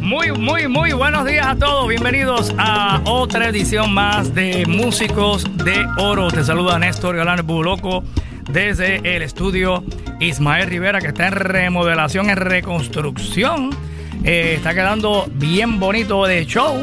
[0.00, 1.88] Muy, muy, muy buenos días a todos.
[1.88, 6.30] Bienvenidos a otra edición más de Músicos de Oro.
[6.30, 8.04] Te saluda Néstor Galán Buloco
[8.50, 9.82] desde el estudio
[10.20, 13.70] Ismael Rivera, que está en remodelación, en reconstrucción.
[14.22, 16.76] Eh, está quedando bien bonito de show.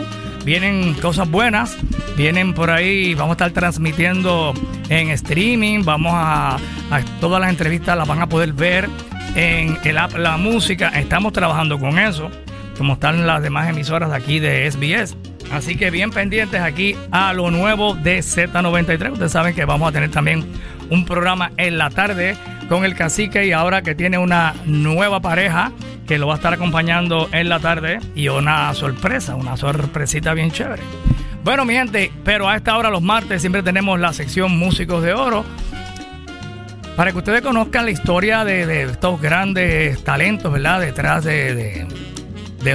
[0.43, 1.77] Vienen cosas buenas.
[2.18, 3.13] Vienen por ahí.
[3.15, 4.54] Vamos a estar transmitiendo
[4.89, 5.84] en streaming.
[5.84, 8.89] Vamos a, a todas las entrevistas las van a poder ver
[9.36, 10.89] en el app La Música.
[10.89, 12.29] Estamos trabajando con eso
[12.78, 15.16] como están las demás emisoras de aquí de SBS.
[15.52, 19.12] Así que bien pendientes aquí a lo nuevo de Z93.
[19.12, 20.45] Ustedes saben que vamos a tener también
[20.90, 22.36] un programa en la tarde
[22.70, 25.72] con el cacique y ahora que tiene una nueva pareja
[26.08, 30.52] que lo va a estar acompañando en la tarde y una sorpresa, una sorpresita bien
[30.52, 30.81] chévere.
[31.44, 35.14] Bueno, mi gente, pero a esta hora los martes siempre tenemos la sección Músicos de
[35.14, 35.45] Oro.
[36.95, 40.80] Para que ustedes conozcan la historia de, estos grandes talentos, ¿verdad?
[40.80, 41.88] Detrás de de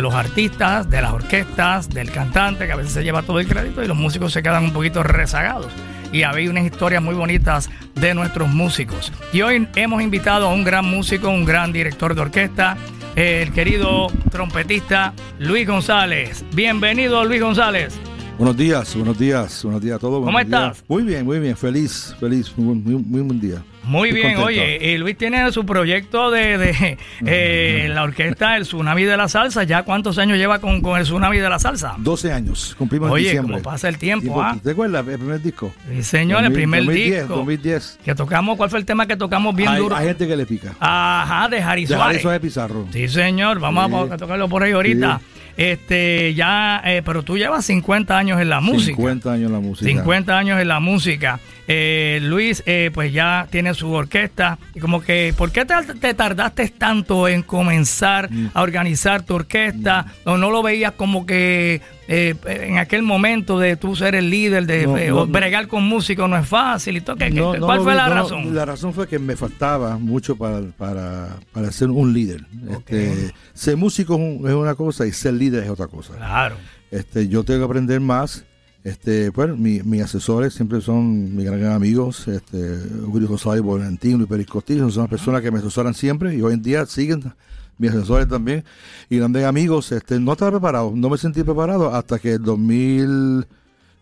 [0.03, 3.83] los artistas, de las orquestas, del cantante, que a veces se lleva todo el crédito
[3.83, 5.73] y los músicos se quedan un poquito rezagados.
[6.13, 9.13] Y había unas historias muy bonitas de nuestros músicos.
[9.33, 12.77] Y hoy hemos invitado a un gran músico, un gran director de orquesta,
[13.17, 16.45] el querido trompetista Luis González.
[16.53, 17.99] Bienvenido, Luis González.
[18.39, 20.25] Buenos días, buenos días, buenos días a todos.
[20.25, 20.85] ¿Cómo estás?
[20.87, 23.65] Muy bien, muy bien, feliz, feliz, muy, muy, buen día.
[23.83, 29.17] Muy bien, oye, y Luis tiene su proyecto de, eh, la orquesta El Tsunami de
[29.17, 29.65] la Salsa.
[29.65, 31.97] ¿Ya cuántos años lleva con, el Tsunami de la Salsa?
[31.99, 33.57] 12 años, cumplimos oye, en diciembre.
[33.57, 34.57] Oye, pasa el tiempo, ¿ah?
[34.63, 35.73] ¿Te acuerdas el primer disco?
[35.91, 37.37] Sí, señor, el primer 2010, disco.
[37.39, 37.99] 2010.
[38.05, 39.97] Que tocamos, ¿cuál fue el tema que tocamos bien hay, duro?
[39.97, 40.77] Hay gente que le pica.
[40.79, 42.23] Ajá, de Jari Suárez.
[42.23, 42.87] De Pizarro.
[42.93, 45.21] Sí, señor, vamos a tocarlo por ahí ahorita.
[45.59, 48.95] Este, ya, eh, pero tú llevas 50 años en la música.
[48.95, 49.91] 50 años en la música.
[49.91, 51.41] 50 años en la música.
[51.69, 54.59] Eh, Luis, eh, pues ya tiene su orquesta.
[54.75, 58.51] Y como que, ¿por qué te, tardaste tanto en comenzar mm.
[58.55, 60.07] a organizar tu orquesta?
[60.25, 64.65] ¿O no lo veías como que eh, en aquel momento de tú ser el líder,
[64.65, 67.19] de eh, bregar con músicos no es fácil y todo.
[67.61, 68.55] ¿Cuál fue la razón?
[68.55, 72.47] la razón fue que me faltaba mucho para, para, para ser un líder.
[72.71, 76.15] Este, ser músico es una cosa y ser líder es otra cosa.
[76.15, 76.57] Claro.
[76.91, 78.47] Este, yo tengo que aprender más.
[78.85, 84.89] Este, bueno, mis asesores siempre son mis grandes amigos, este, Julio José Valentino y Periscotillo,
[84.91, 87.33] son las personas que me asesoran siempre y hoy en día siguen
[87.77, 88.65] mis asesores también,
[89.11, 93.47] y grandes amigos, este, no estaba preparado, no me sentí preparado hasta que en 2000,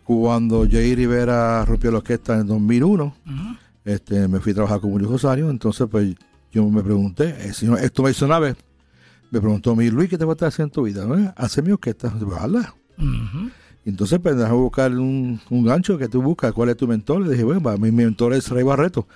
[0.04, 3.16] cuando Jay Rivera rompió la orquesta en 2001,
[3.84, 6.14] este, me fui a trabajar con Julio Rosario, entonces pues
[6.52, 8.56] yo me pregunté, el señor Héctor Maisonave
[9.30, 11.34] me preguntó, mi Luis, ¿qué te va a estar haciendo en tu vida?
[11.36, 12.66] Hace mi orquesta, ¿verdad?
[13.86, 16.52] Entonces, pues, a buscar un, gancho que tú buscas.
[16.52, 17.22] ¿Cuál es tu mentor?
[17.22, 19.06] Le dije, bueno, mi mentor es Rey Barreto.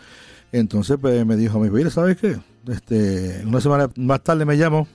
[0.53, 2.39] Entonces, pues, me dijo, mira, ¿sabes qué?
[2.67, 4.87] Este, una semana más tarde me llamó,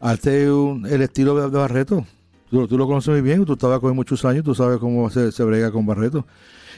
[0.00, 2.06] arte el estilo de, Barreto.
[2.50, 5.44] Tú, lo conoces muy bien, tú estabas con muchos años, tú sabes cómo se, se
[5.44, 6.26] brega con Barreto.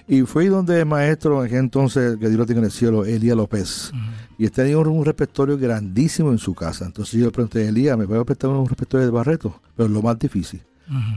[0.08, 3.36] Y fui donde el maestro, en entonces, que Dios lo tiene en el cielo, Elías
[3.36, 3.92] López.
[4.36, 6.84] Y este tenía un, repertorio grandísimo en su casa.
[6.86, 9.60] Entonces yo le pregunté, Elías, ¿me puedo prestar un repertorio de Barreto?
[9.76, 10.60] Pero lo más difícil.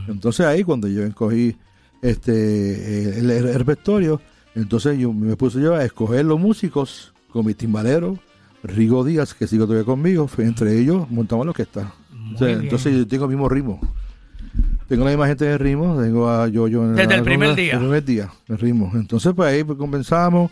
[0.08, 1.56] Entonces ahí, cuando yo escogí
[2.02, 4.22] este, el, repertorio,
[4.54, 8.20] entonces yo me puse yo a escoger los músicos con mi timbalero,
[8.64, 11.94] Rigo Díaz, que sigo todavía conmigo, entre ellos montamos lo que está.
[12.40, 13.82] entonces yo tengo el mismo ritmo.
[14.88, 17.74] Tengo la misma gente de ritmo, tengo a yo, yo Desde el primer día.
[17.74, 18.92] El primer día, el ritmo.
[18.94, 20.52] Entonces, pues ahí pues, comenzamos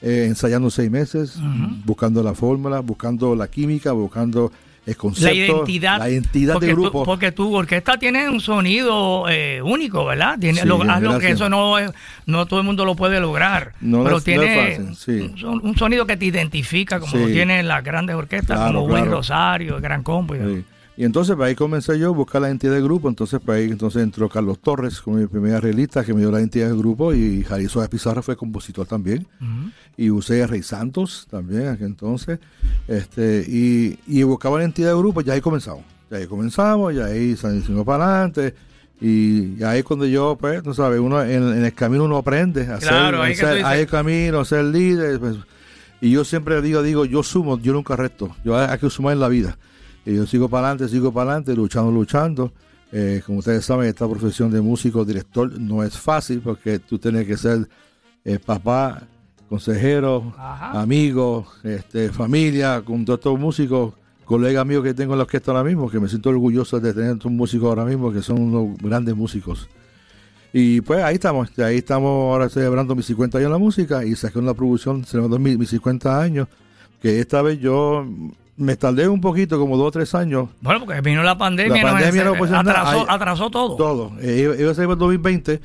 [0.00, 1.38] eh, ensayando seis meses,
[1.84, 4.50] buscando la fórmula, buscando la química, buscando
[4.86, 7.04] el concepto, la identidad, la identidad del grupo.
[7.04, 10.38] porque tu orquesta tiene un sonido eh, único, ¿verdad?
[10.38, 10.78] Tiene, lo,
[11.18, 11.90] que eso no es,
[12.26, 14.78] no todo el mundo lo puede lograr, pero tiene
[15.42, 20.04] un, sonido que te identifica como lo tienen las grandes orquestas como Will Rosario, Gran
[20.04, 20.36] Combo.
[20.36, 20.64] Y
[20.96, 23.08] y entonces ahí comencé yo a buscar la identidad del grupo.
[23.08, 26.38] Entonces para ahí entonces entró Carlos Torres como mi primera realista que me dio la
[26.38, 29.26] identidad del grupo y Jalisco de Pizarra fue compositor también.
[29.96, 32.38] Y usé a Rey Santos también aquí entonces.
[32.88, 35.84] Este, y, y buscaba la identidad del grupo, ya ahí comenzamos.
[36.10, 38.54] Ya ahí comenzamos, ya ahí salimos para adelante.
[39.00, 43.18] Y ahí cuando yo, pues, no sabes, uno en, el camino uno aprende a claro,
[43.34, 45.20] ser, ahí, el camino, ser líder.
[45.20, 45.36] Pues,
[46.00, 48.34] y yo siempre digo, digo, yo sumo, yo nunca resto.
[48.44, 49.58] Yo hay que sumar en la vida.
[50.06, 52.52] Y yo sigo para adelante, sigo para adelante, luchando, luchando.
[52.92, 57.26] Eh, como ustedes saben, esta profesión de músico, director, no es fácil porque tú tienes
[57.26, 57.68] que ser
[58.24, 59.02] eh, papá,
[59.48, 63.94] consejero, amigo, este, familia, con todos estos músicos,
[64.24, 67.14] colegas míos que tengo en la orquesta ahora mismo, que me siento orgulloso de tener
[67.14, 69.68] estos músicos ahora mismo, que son unos grandes músicos.
[70.52, 74.14] Y pues ahí estamos, ahí estamos ahora celebrando mis 50 años en la música y
[74.14, 76.46] saqué una producción celebrando mis, mis 50 años,
[77.02, 78.06] que esta vez yo
[78.56, 80.48] me tardé un poquito, como dos o tres años.
[80.60, 82.60] Bueno, porque vino la pandemia, La pandemia no nada.
[82.60, 83.76] atrasó, Ay, atrasó todo.
[83.76, 84.12] Todo.
[84.20, 85.60] Eh, iba, iba a salir el 2020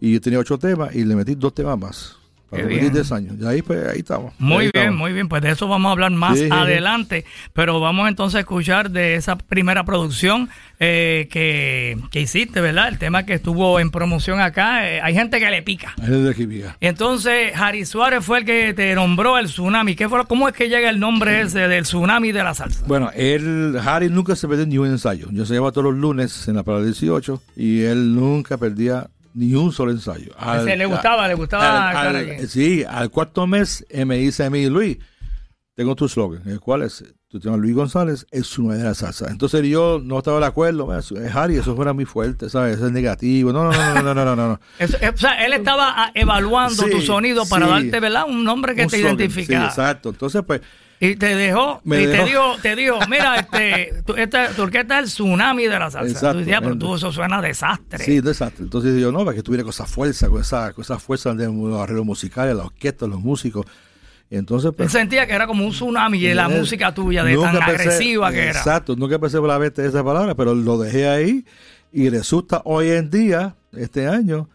[0.00, 2.16] y yo tenía ocho temas y le metí dos temas más.
[2.54, 2.92] Para Qué cumplir bien.
[2.94, 3.34] 10 años.
[3.40, 4.32] Y ahí, pues, ahí estamos.
[4.38, 4.98] Muy Ahí bien, estamos.
[5.00, 5.28] muy bien.
[5.28, 6.56] Pues de eso vamos a hablar más Sí, sí, sí.
[6.56, 7.24] adelante.
[7.52, 10.48] Pero vamos entonces a escuchar de esa primera producción
[10.80, 12.88] eh, que, que hiciste, ¿verdad?
[12.88, 14.88] El tema que estuvo en promoción acá.
[14.90, 15.94] eh, hay gente que le pica.
[16.02, 16.76] Es de aquí, mira.
[16.80, 19.94] Entonces, Harry Suárez fue el que te nombró el tsunami.
[19.94, 22.84] ¿Qué fue, lo- ¿Cómo es que llega el nombre ese del tsunami de la salsa?
[22.86, 25.28] Bueno, él, Harry nunca se perdió ni un ensayo.
[25.30, 29.54] Yo se llevaba todos los lunes en la parada 18 y él nunca perdía ni
[29.54, 30.32] un solo ensayo.
[30.64, 34.96] Le gustaba, le gustaba al- sí, al cuarto mes él me dice a mí, Luis,
[35.74, 39.28] tengo tu slogan, el cual es, tú llamas Luis González, es su de la salsa.
[39.28, 42.76] Entonces yo no estaba de acuerdo, "Bueno, eso es Harry, eso fuera muy fuerte, ¿sabes?
[42.76, 43.52] Eso es negativo.
[43.52, 44.48] No, no, no, no, no, no, no.
[44.50, 44.60] no.
[44.78, 47.72] Eso- eh, o sea, él estaba ah, evaluando Sí, tu sonido para sí.
[47.72, 48.24] darte, ¿verdad?
[48.28, 49.60] Un nombre que Un te slogan, identificara.
[49.62, 50.10] Sí, exacto.
[50.10, 50.60] Entonces, pues,
[51.00, 54.98] Y te dejó, Me y te dijo, te dijo, mira, este, tu, esta, tu orquesta
[54.98, 56.10] es el tsunami de la salsa.
[56.10, 56.32] Exacto.
[56.32, 58.04] Tú decías, pero tú eso suena a desastre.
[58.04, 58.64] Sí, desastre.
[58.64, 61.46] Entonces yo, no, para que tuviera con esa fuerza, con esa, con esa fuerza de
[61.46, 63.66] los arreglos musicales, la orquesta, los músicos.
[64.30, 67.56] Entonces, Él pues, sentía que era como un tsunami de la música tuya, de tan
[67.56, 68.58] pensé- agresiva que era.
[68.58, 71.44] Exacto, nunca pensé por la vez de esa palabra, pero lo dejé ahí
[71.92, 74.48] y resulta hoy en día, este año,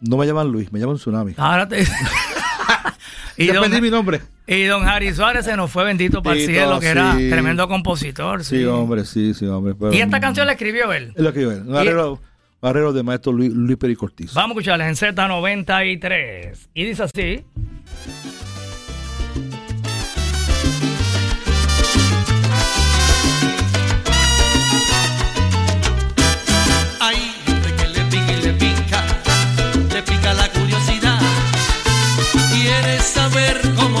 [0.00, 1.34] no me llaman Luis, me llaman Tsunami.
[1.36, 1.82] Ahora te...
[3.36, 4.20] y, ya perdí mi nombre.
[4.46, 7.30] Y don Harry Suárez se nos fue bendito para el cielo, que era sí.
[7.30, 8.44] tremendo compositor.
[8.44, 8.64] Sí, sí.
[8.64, 9.74] hombre, sí, sí, hombre.
[9.78, 11.12] pero- Y esta canción la escribió él.
[11.16, 12.20] Es lo que yo veo, un Y- arreglo,
[12.60, 14.32] un arreglo de maestro Luis, Luis Peri Cortiz.
[14.34, 16.68] Vamos a escucharla en Z93.
[16.74, 17.44] Y dice así.
[27.00, 29.04] Hay gente que le pica y le pica,
[29.92, 31.20] le pica la curiosidad.
[32.52, 34.00] Quiere saber cómo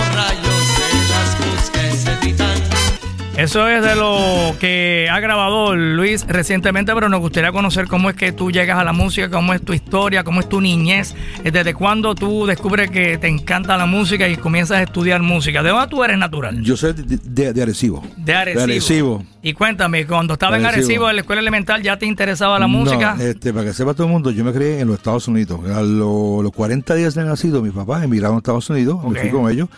[3.44, 8.16] Eso es de lo que ha grabado Luis recientemente, pero nos gustaría conocer cómo es
[8.16, 11.74] que tú llegas a la música, cómo es tu historia, cómo es tu niñez, desde
[11.74, 15.62] cuándo tú descubres que te encanta la música y comienzas a estudiar música.
[15.62, 16.62] ¿De dónde tú eres natural?
[16.62, 18.02] Yo soy de, de, de Arecibo.
[18.16, 18.62] De Arecibo.
[18.64, 19.24] Arecibo.
[19.42, 20.86] Y cuéntame, cuando estaba en Arecibo.
[20.86, 23.14] Arecibo, en la escuela elemental, ¿ya te interesaba la música?
[23.20, 25.60] Este, para que sepa todo el mundo, yo me crié en los Estados Unidos.
[25.70, 29.12] A lo- los 40 días de nacido, mis papás emigraron a Estados Unidos, Ok.
[29.12, 29.68] me fui con ellos.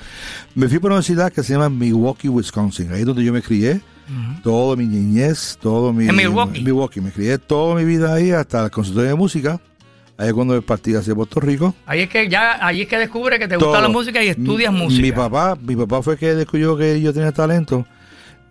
[0.54, 2.92] Me fui por una ciudad que se llama Milwaukee, Wisconsin.
[2.92, 3.55] Ahí es donde yo me crié.
[4.42, 6.08] Toda mi niñez, todo mi...
[6.08, 6.62] ¿En Milwaukee?
[6.62, 7.00] Milwaukee.
[7.00, 9.60] Me crié toda mi vida ahí hasta el consultorio de música.
[10.18, 11.74] Ahí es cuando partí hacia Puerto Rico.
[11.86, 13.82] Ahí es que ya, ahí es que descubre que te gusta Todo.
[13.82, 15.02] la música y estudias Mi- música.
[15.02, 17.84] Mi papá, mi papá fue que descubrió que yo tenía talento.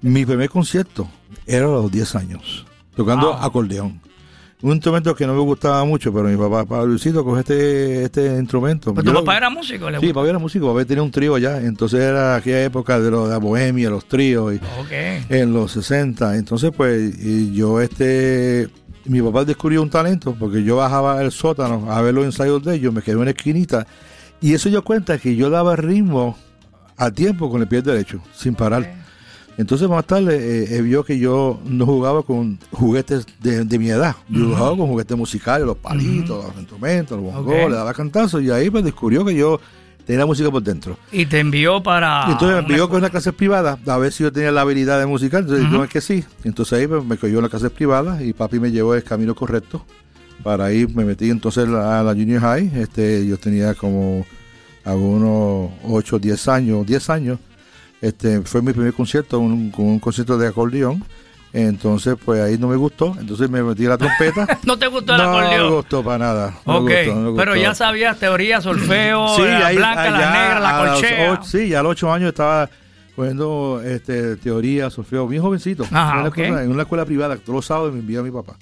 [0.02, 1.10] Mi primer concierto
[1.48, 2.66] era a los 10 años,
[2.96, 3.42] tocando Wow.
[3.42, 4.02] acordeón.
[4.66, 8.36] Un instrumento que no me gustaba mucho, pero mi papá, papá Luisito, coge este, este
[8.40, 8.96] instrumento.
[8.96, 11.36] Yo tu lo- papá era músico, le Sí, papá era músico, papá tenía un trío
[11.36, 14.60] allá, entonces era aquella época de, lo, de la bohemia, los tríos, y,
[15.30, 16.36] en los 60.
[16.38, 18.68] Entonces, pues, y yo, este,
[19.06, 22.74] mi papá descubrió un talento, porque yo bajaba al sótano a ver los ensayos de
[22.76, 23.86] ellos, me quedé en una esquinita,
[24.42, 26.36] y eso yo cuenta que yo daba ritmo
[26.98, 29.05] a tiempo con el pie derecho, sin parar.
[29.58, 33.90] Entonces más tarde eh, eh, vio que yo no jugaba con juguetes de, de mi
[33.90, 34.16] edad.
[34.28, 38.52] Yo jugaba con juguetes musicales, los palitos, los instrumentos, los bongos, le daba cantazos y
[38.52, 39.60] ahí pues descubrió que yo
[40.06, 40.98] tenía música por dentro.
[41.12, 42.26] Y te envió para.
[42.28, 44.62] Y entonces me una envió con una clase privada a ver si yo tenía la
[44.62, 45.44] habilidad de musical.
[45.44, 46.24] Entonces yo es que sí.
[46.44, 49.36] Entonces ahí pues, me cogió en la clase privada y papi me llevó el camino
[49.36, 49.86] correcto.
[50.44, 52.72] Para ir me metí entonces a la Junior High.
[52.76, 54.26] Este, yo tenía como
[54.84, 57.40] algunos 8, 10 años, 10 años.
[58.02, 61.04] Este, fue mi primer concierto, un, con un concierto de acordeón.
[61.54, 63.16] Entonces, pues ahí no me gustó.
[63.20, 64.46] Entonces me metí a la trompeta.
[64.66, 65.70] ¿No te gustó el no acordeón?
[65.70, 66.54] me gustó para nada.
[66.66, 70.84] no ok, gustó, no pero ya sabías teoría, solfeo, la ahí- blanca, la negra, la
[70.86, 71.42] los colchea.
[71.44, 72.70] sí, ya a los ocho años estaba
[73.16, 75.86] cogiendo este, teoría, solfeo, bien jovencito.
[75.90, 78.32] Ajá, en, una escuela, en una escuela privada, todos los sábados me envía a mi
[78.32, 78.58] papá.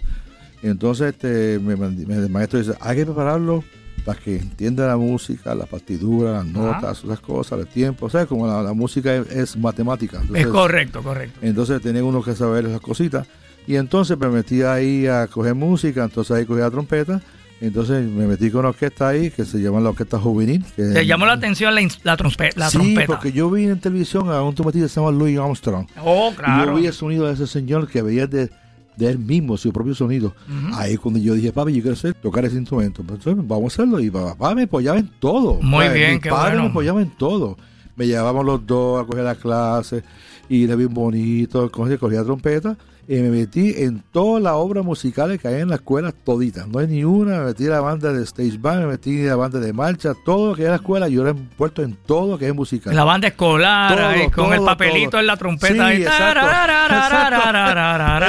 [0.62, 3.64] Entonces este, me- el maestro dice, hay que prepararlo
[4.06, 8.06] para que entienda la música, la partitura, las notas, esas cosas, el tiempo.
[8.08, 10.22] O sea, como la, la música es, es matemática.
[10.34, 11.40] es correcto, correcto.
[11.42, 13.28] entonces tenía uno que saber esas cositas.
[13.66, 17.22] Y entonces me metí ahí a coger música, entonces ahí cogí la trompeta.
[17.62, 20.66] Entonces me metí con una orquesta ahí que se llama la Orquesta Juvenil.
[20.76, 23.08] Que Te llamó la atención la, la, trompe- la sí, trompeta.
[23.08, 25.88] porque yo vi en televisión a un trompetista que se llama Louis Armstrong.
[26.04, 26.66] Oh, Y claro.
[26.74, 28.50] yo vi el sonido de ese señor que veía de,
[28.96, 30.34] de él mismo, su propio sonido.
[30.74, 33.04] Ahí cuando yo dije, papi, yo quiero hacer, tocar ese instrumento.
[33.04, 34.00] Pues, entonces, vamos a hacerlo.
[34.00, 35.60] Y papá me apoyaba en todo.
[35.62, 36.64] Muy bien, mi qué padre bueno.
[36.64, 37.58] me apoyaba en todo.
[37.96, 40.04] Me llevábamos los dos a coger la clase
[40.50, 41.70] y era bien bonito.
[41.72, 45.76] Cogía, cogía trompeta eh, me metí en todas las obras musicales que hay en la
[45.76, 46.68] escuela, toditas.
[46.68, 49.28] No hay ni una, me metí en la banda de stage band, me metí en
[49.28, 51.96] la banda de marcha, todo lo que hay en la escuela, yo era puesto en
[52.06, 52.96] todo lo que es musical.
[52.96, 55.74] La banda escolar, con el papelito en la trompeta.
[55.74, 56.02] Sí, ahí.
[56.04, 56.40] Exacto.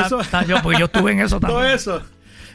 [0.07, 0.21] Eso.
[0.49, 1.61] Yo, pues yo estuve en eso también.
[1.61, 2.00] Todo eso.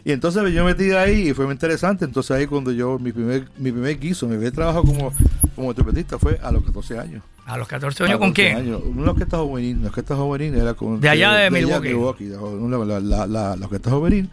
[0.03, 2.05] Y entonces pues, yo metí ahí y fue muy interesante.
[2.05, 5.13] Entonces ahí cuando yo, mi primer, mi primer guiso, mi primer trabajo como,
[5.55, 7.23] como trompetista fue a los 14 años.
[7.49, 8.57] A los 14 A años, ¿con 14 quién?
[8.57, 8.81] años.
[8.95, 10.99] Una orquesta juvenil, una orquesta juvenil era con...
[11.01, 12.29] De allá de Milwaukee.
[12.29, 14.29] la, la, la, la- la orquesta juvenil.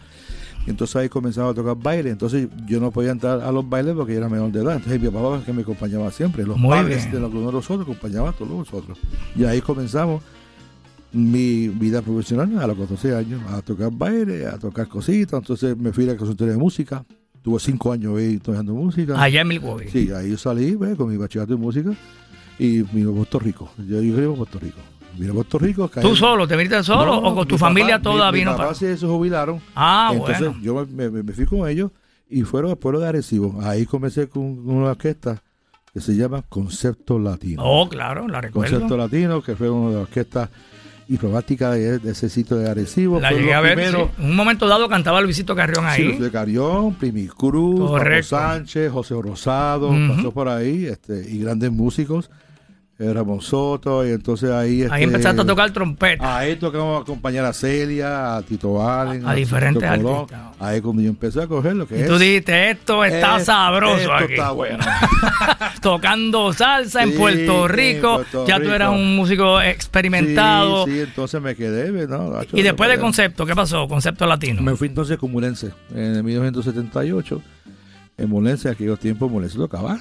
[0.66, 2.10] Y entonces ahí comenzaba a tocar baile.
[2.10, 4.74] Entonces yo no podía entrar a los bailes porque yo era menor de edad.
[4.76, 6.44] Entonces mi papá que me acompañaba siempre.
[6.44, 7.12] Los Muy padres bien.
[7.12, 8.98] de los de nosotros acompañaban a todos nosotros.
[9.36, 10.22] Y ahí comenzamos
[11.12, 15.38] mi vida profesional a los 14 años a tocar baile, a tocar cositas.
[15.40, 17.04] Entonces me fui a la consultoría de música.
[17.42, 19.22] Tuve cinco años ahí tocando música.
[19.22, 19.88] Allá en Milwaukee.
[19.88, 21.90] Sí, ahí yo salí con mi bachillerato en música
[22.58, 23.70] y vine a Puerto Rico.
[23.78, 24.78] Yo, vivo en Puerto Rico.
[25.14, 25.90] Vine a Puerto Rico.
[26.00, 26.46] ¿Tú solo?
[26.46, 28.68] ¿Te viniste solo No, o con tu mi familia papá- toda mi, vino mi papá
[28.74, 28.78] para.?
[28.78, 29.60] sí se jubilaron.
[29.74, 30.62] Ah, Entonces bueno.
[30.62, 31.90] yo me, me- me fui con ellos
[32.28, 33.60] y fueron al pueblo de Arecibo.
[33.62, 35.42] Ahí comencé con una orquesta
[35.92, 37.62] que se llama Concepto Latino.
[37.64, 38.70] Oh, claro, la recuerdo.
[38.72, 40.50] Concepto Latino, que fue una de las orquestas
[41.08, 43.20] informáticas de, de ese sitio de Arecibo.
[43.20, 43.74] La llegué a ver.
[43.76, 44.22] primero- sí.
[44.22, 46.04] En un momento dado cantaba Luisito Carrión Sí, ahí.
[46.08, 47.90] Luis de Carión, Primi Cruz.
[48.26, 52.30] Sánchez, José Rosado, pasó por ahí, este, y grandes músicos,
[52.98, 54.80] Ramón Soto, y entonces ahí...
[54.80, 56.38] ahí este, empezaste a tocar trompeta.
[56.38, 60.14] Ahí tocamos a acompañar a Celia, a Tito Allen, A- a diferentes Colón.
[60.20, 60.40] artistas.
[60.58, 62.08] Ahí cuando yo empecé a coger lo que y es...
[62.08, 64.32] tú dijiste, esto está es- sabroso esto aquí.
[64.32, 64.78] está bueno.
[65.82, 68.24] Tocando salsa en Puerto en Rico.
[68.46, 70.86] Ya tú eras un músico experimentado.
[70.86, 71.88] Sí, sí, entonces me quedé,
[72.52, 72.98] Y después de.
[72.98, 73.86] Concepto, ¿qué pasó?
[73.88, 74.62] Concepto Latino.
[74.62, 77.42] Me fui entonces con Mulense en 1978.
[78.18, 79.98] En Mulense, en aquellos tiempos, Mulense tocaba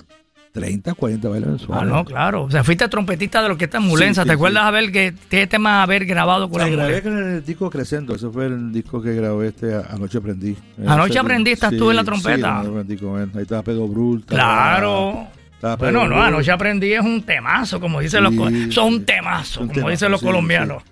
[0.56, 1.84] 30, 40 bailes mensuales.
[1.84, 2.44] Ah, no, claro.
[2.44, 4.22] O sea, fuiste trompetista de lo que está en Mulenza.
[4.24, 4.68] Sí, ¿Te acuerdas sí.
[4.70, 8.30] haber que qué tema haber grabado con la La grabé con el disco Crescendo, ese
[8.30, 10.56] fue el disco que grabé este Anoche Aprendí.
[10.88, 12.38] Anoche aprendí, ¿estás tú en la trompeta?
[12.38, 13.32] Sí, Anoche aprendí con él.
[13.36, 14.24] Ahí estaba Pedro Brul.
[14.26, 15.28] Claro.
[15.56, 16.28] estaba Pedro Bueno, no, Brul.
[16.28, 18.34] anoche aprendí es un temazo, como dicen los
[18.74, 20.84] Son un temazo, Un como temazo, dicen los colombianos.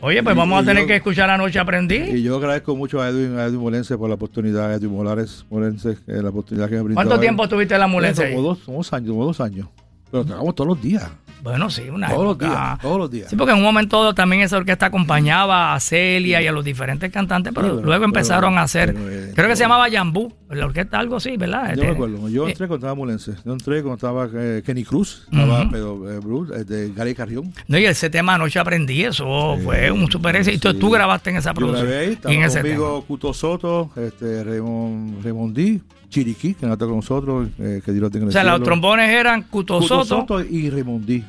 [0.00, 1.96] Oye, pues Y- vamos a tener yo- que escuchar Anoche aprendí.
[1.96, 5.44] Y yo agradezco mucho a Edwin, a Edwin Molense por la oportunidad, a Edwin Molares
[5.50, 6.94] Molense, eh, la oportunidad que me brindó.
[6.94, 8.28] ¿Cuánto tiempo estuviste en la Mulenza?
[8.30, 9.66] Como dos, como dos años, como dos años.
[10.10, 11.10] Pero tocamos todos los días.
[11.42, 12.78] Bueno, sí, una Todos los días.
[12.80, 13.30] Todos los días.
[13.30, 17.10] Sí, porque en un momento también esa orquesta acompañaba a Celia y a los diferentes
[17.12, 19.70] cantantes, pero Sí, pero- luego empezaron pero- a hacer, pero, eh, creo que se todo.
[19.70, 21.66] llamaba Yambú, la orquesta algo así, ¿verdad?
[21.68, 22.28] Yo Este, me acuerdo.
[22.28, 23.32] Yo eh, entré cuando estaba Molense.
[23.44, 25.70] Yo entré cuando estaba eh, Kenny Cruz, estaba.
[25.70, 27.52] Pedro eh, Brul, eh, de Gary Carrión.
[27.68, 30.70] No, y ese tema Anoche aprendí, eso fue un super éxito.
[30.70, 31.86] Y tú, grabaste en esa Yo producción.
[31.86, 36.86] grabé ahí, estaba en ese conmigo Cuto Soto, este, Raymond, Raymondí, Chiriquí, que no está
[36.86, 38.40] con nosotros, eh, que Dios lo tenga en tema.
[38.40, 41.22] O el sea, los trombones eran Cuto Cuto Soto Soto y Raymondí.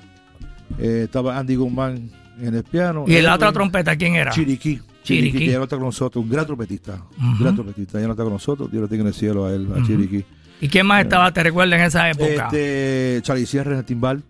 [0.77, 2.09] Eh, estaba Andy Guzmán
[2.41, 3.03] en el piano.
[3.07, 4.31] y la otra trompeta, ¿quién era?
[4.31, 4.79] Chiriquí.
[5.03, 5.31] Chiriquí.
[5.31, 7.01] Chiriquí, que ya no está con nosotros, un gran trompetista.
[7.19, 8.71] Un gran trompetista, ya no está con nosotros.
[8.71, 9.88] Dios lo tenga en el cielo a él, a Ujú.
[9.88, 10.24] Chiriquí.
[10.62, 12.45] ¿Y quién más estaba, te recuerdas, en esa época?
[12.45, 14.24] Este, Charlie Sierra en el timbal.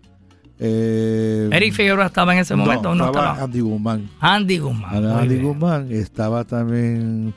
[0.62, 3.42] Eh, Eric Figueroa estaba en ese momento, no, ¿o no estaba?
[3.42, 4.08] Andy Guzmán.
[4.20, 5.06] Andy Guzmán.
[5.06, 5.36] Andy.
[5.38, 5.90] Guzmán.
[5.90, 7.32] Estaba también,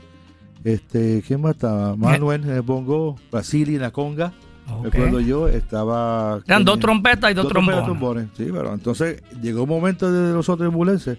[0.64, 1.94] este, ¿quién más estaba?
[1.94, 4.32] Manuel en el bongo, Basili en la conga.
[4.82, 6.40] Recuerdo yo, estaba...
[6.46, 8.28] Eran dos trompetas y dos, trompetas, trombones.
[8.34, 11.18] Sí, pero entonces llegó un momento de nosotros ambulenses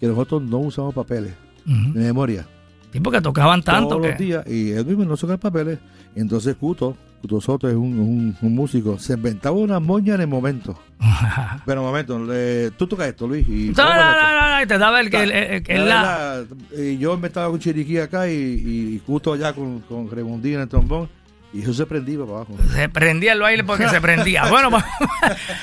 [0.00, 1.34] que nosotros no usamos papeles
[1.66, 1.92] Ujú.
[1.92, 2.46] de memoria.
[2.94, 4.08] Sí, porque tocaban tanto todos que...
[4.10, 5.80] los días y mismo no saca papeles.
[6.14, 10.20] Y entonces Cuto, Cuto Soto es un, un- un músico, se inventaba una moña en
[10.20, 10.78] el momento.
[11.66, 15.00] Pero el momento, le- tú tocas esto, Luis, y No, ¿cómo no, no, te daba
[15.00, 16.44] el que el- el- el- La
[16.78, 20.60] y yo me estaba con Chiriquí acá y, y, Cuto allá con, con Remondín en
[20.60, 21.08] el trombón.
[21.54, 22.56] Y eso se prendía para abajo.
[22.74, 24.42] Se prendía el baile porque se prendía.
[24.50, 24.84] Bueno, pues,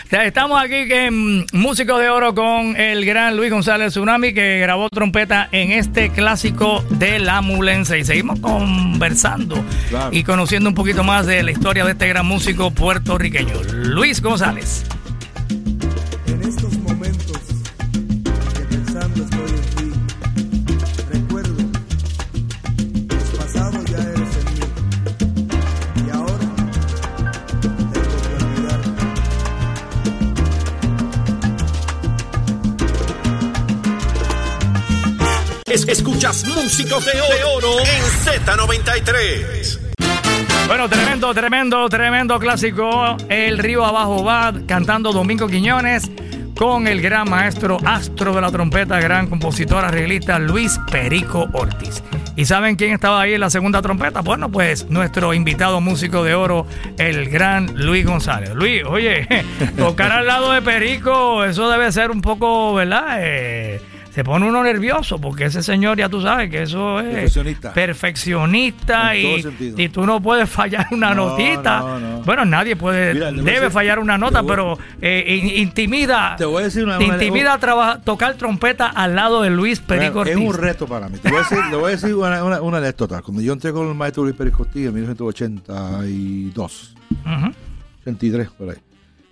[0.09, 4.89] estamos aquí que mm, músico de oro con el gran Luis González Tsunami que grabó
[4.89, 10.09] trompeta en este clásico de la Mulense y seguimos conversando Claro.
[10.15, 14.85] y conociendo un poquito más de la historia de este gran músico puertorriqueño, Luis González.
[16.27, 16.77] En estos
[35.81, 37.11] Es- escuchas Músicos de
[37.55, 39.79] Oro en Z93.
[40.67, 43.17] Bueno, tremendo, tremendo, tremendo clásico.
[43.29, 46.09] El río abajo va cantando Domingo Quiñones
[46.55, 52.03] con el gran maestro astro de la trompeta, gran compositor arreglista Luis Perico Ortiz.
[52.35, 54.21] ¿Y saben quién estaba ahí en la segunda trompeta?
[54.21, 56.65] Bueno, pues nuestro invitado músico de oro,
[56.97, 58.51] el gran Luis González.
[58.53, 59.27] Luis, oye,
[59.77, 63.17] tocar al lado de Perico, eso debe ser un poco, ¿verdad?
[63.19, 63.81] Eh,
[64.13, 67.33] se pone uno nervioso porque ese señor ya tú sabes que eso es
[67.73, 69.15] Perfeccionista.
[69.15, 69.41] y,
[69.77, 71.79] y tú no puedes fallar una No, notita.
[71.79, 72.21] no, no.
[72.23, 76.61] Bueno, nadie puede, Mira, debe decir- fallar una nota, pero eh, in- intimida, Te voy
[76.61, 80.49] a decir una- te intimida traba- tocar trompeta al lado de Luis Perico es Ortiz.
[80.49, 81.17] un reto para mí.
[81.17, 83.21] Te voy a decir, le voy a decir una, una, una anécdota.
[83.21, 87.51] Cuando yo entré con el maestro Luis Pérez Costilla en 1982, Ujú.
[88.01, 88.77] 83, por ahí.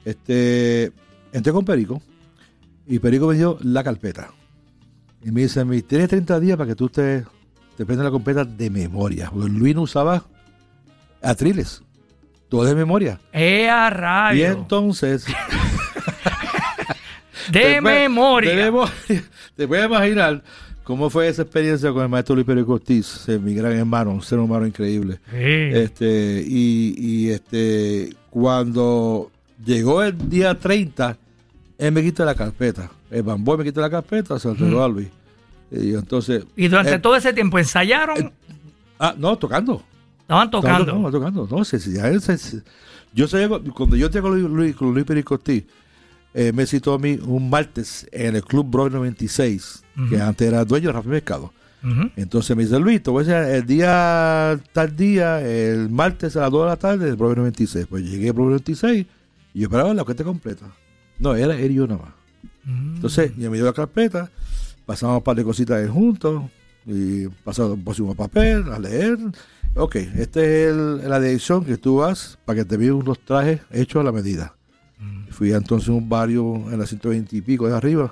[0.05, 0.91] Este,
[1.33, 2.01] entré con Perico
[2.88, 4.29] y Perico me dio la carpeta.
[5.23, 7.25] Y me dice, "Mi, tienes 30 días para que tú te,
[7.77, 9.29] te prendas la carpeta de memoria.
[9.31, 10.23] Porque Luis no usaba
[11.21, 11.81] atriles,
[12.49, 13.19] todo de memoria.
[13.33, 14.45] ¡Eh, a Y rayo!
[14.47, 15.25] entonces...
[17.51, 18.51] de memoria.
[18.55, 18.93] de memoria.
[19.55, 20.43] Te puedes imaginar
[20.83, 24.39] cómo fue esa experiencia con el maestro Luis Pérez Cortiz, mi gran hermano, un ser
[24.39, 25.19] humano increíble.
[25.31, 25.38] Sí.
[25.38, 29.31] Este, y, y, este, cuando
[29.63, 31.17] llegó el día 30,
[31.79, 32.91] él me quita la carpeta.
[33.09, 35.07] El bamboy me quita la carpeta, se lo entregó a Luis.
[35.71, 36.45] Y entonces.
[36.55, 38.31] y durante eh, todo ese tiempo ensayaron, eh,
[39.00, 39.81] Ah, no, tocando.
[40.21, 40.93] estaban tocando.
[40.93, 41.48] No, tocando.
[41.50, 41.79] No, se-
[42.38, 42.62] se-
[43.13, 45.05] yo cu- cuando yo entré con Luis, con Luis
[46.33, 50.63] eh, me citó a mí un martes en el Club Broy 96, que antes era
[50.65, 51.53] dueño de Rafael Mercado.
[52.17, 56.41] Entonces me dice, Luis, te voy a decir, el día, tal día, el martes a
[56.41, 57.88] las 2 de la tarde, el Broy 96.
[57.89, 59.05] Pues llegué al Broy 96
[59.53, 60.65] y yo esperaba la orquesta completa.
[61.19, 62.13] No, era él y yo nada más.
[62.65, 62.95] Mm.
[62.95, 64.29] Entonces, yo me dio la carpeta,
[64.85, 66.43] pasamos un par de cositas juntos,
[66.85, 69.17] y pasamos, pusimos papel a leer.
[69.75, 73.61] Ok, esta es el- la dirección que tú vas para que te vean unos trajes
[73.71, 74.55] hechos a la medida.
[75.29, 78.11] Fui entonces a un barrio en la 120 y pico de arriba,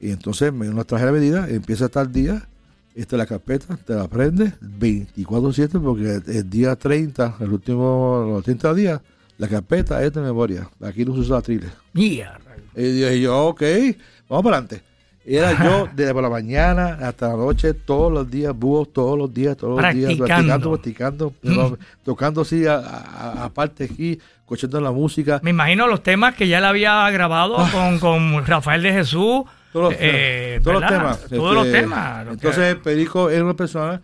[0.00, 2.48] y entonces me dio unos trajes a la medida, empieza tal día,
[2.94, 8.44] esta es la carpeta, te la prendes 24-7 porque el día 30, el último, los
[8.44, 9.00] 30 días,
[9.38, 10.68] la carpeta es de memoria.
[10.82, 11.70] Aquí no se usa atriles.
[11.94, 12.62] Y a rayo.
[12.76, 13.62] Y dije yo, ok,
[14.28, 14.82] vamos para adelante.
[15.24, 19.32] Era yo desde por la mañana hasta la noche, todos los días, búhos, todos los
[19.32, 20.70] días, todos los días, Practicando.
[20.72, 25.38] practicando, pero tocando así, a- a- aparte aquí, escuchando la música.
[25.42, 29.42] Me imagino los temas que ya le había grabado con, con Rafael de Jesús.
[29.46, 29.52] Ah.
[29.72, 30.98] Todos los, eh, todos los ¿verdad?
[30.98, 31.20] temas.
[31.28, 32.26] Todos los este, temas.
[32.28, 34.00] Entonces, Perico era una persona,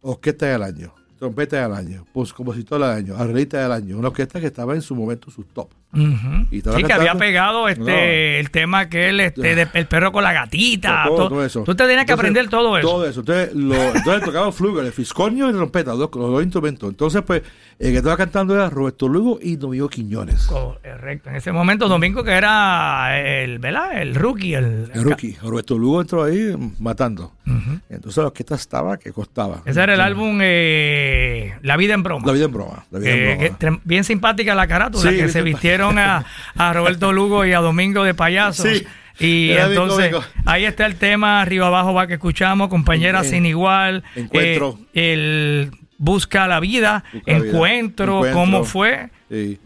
[0.00, 4.40] orquesta del año, trompeta del año, pues, compositor del año, arreglista del año, una orquesta
[4.40, 5.70] que estaba en su momento, su top.
[5.92, 7.88] Y Sí, que había pegado este No.
[7.96, 11.04] el tema que él, este, de- el perro con la gatita.
[11.06, 11.64] todo, todo- todo eso.
[11.64, 12.88] Tú te tenías que Entonces, aprender todo eso.
[12.88, 13.20] Todo eso.
[13.20, 16.90] Entonces, lo, entonces tocaba flugelhorn, el fiscornio y la trompeta, los, los dos instrumentos.
[16.90, 17.42] Entonces, pues,
[17.78, 20.46] el que estaba cantando era Roberto Lugo y Domingo Quiñones.
[20.46, 21.30] Correcto.
[21.30, 24.00] En ese momento, Domingo, que era el, ¿verdad?
[24.02, 24.54] El rookie.
[24.54, 25.36] El, El rookie.
[25.42, 27.32] Roberto Lugo entró ahí mm, matando.
[27.46, 27.80] Ujú.
[27.88, 29.62] Entonces, la orquesta estaba que costaba.
[29.64, 32.26] Ese era el álbum eh, La vida en broma.
[32.26, 32.84] La vida en broma.
[32.90, 33.80] La vida Eh, en broma.
[33.84, 36.24] bien simpática la carátula, Sí, que se simpa- vistieron a,
[36.56, 38.66] a Roberto Lugo y a Domingo de payasos.
[38.68, 38.84] Sí,
[39.24, 40.14] Y era entonces
[40.44, 44.78] ahí está el tema arriba abajo va que escuchamos, compañera sin igual, Encuentro.
[44.94, 47.48] eh, el busca la vida, Busca la vida.
[47.52, 48.40] encuentro, Encuentro.
[48.40, 49.58] cómo fue, Sí.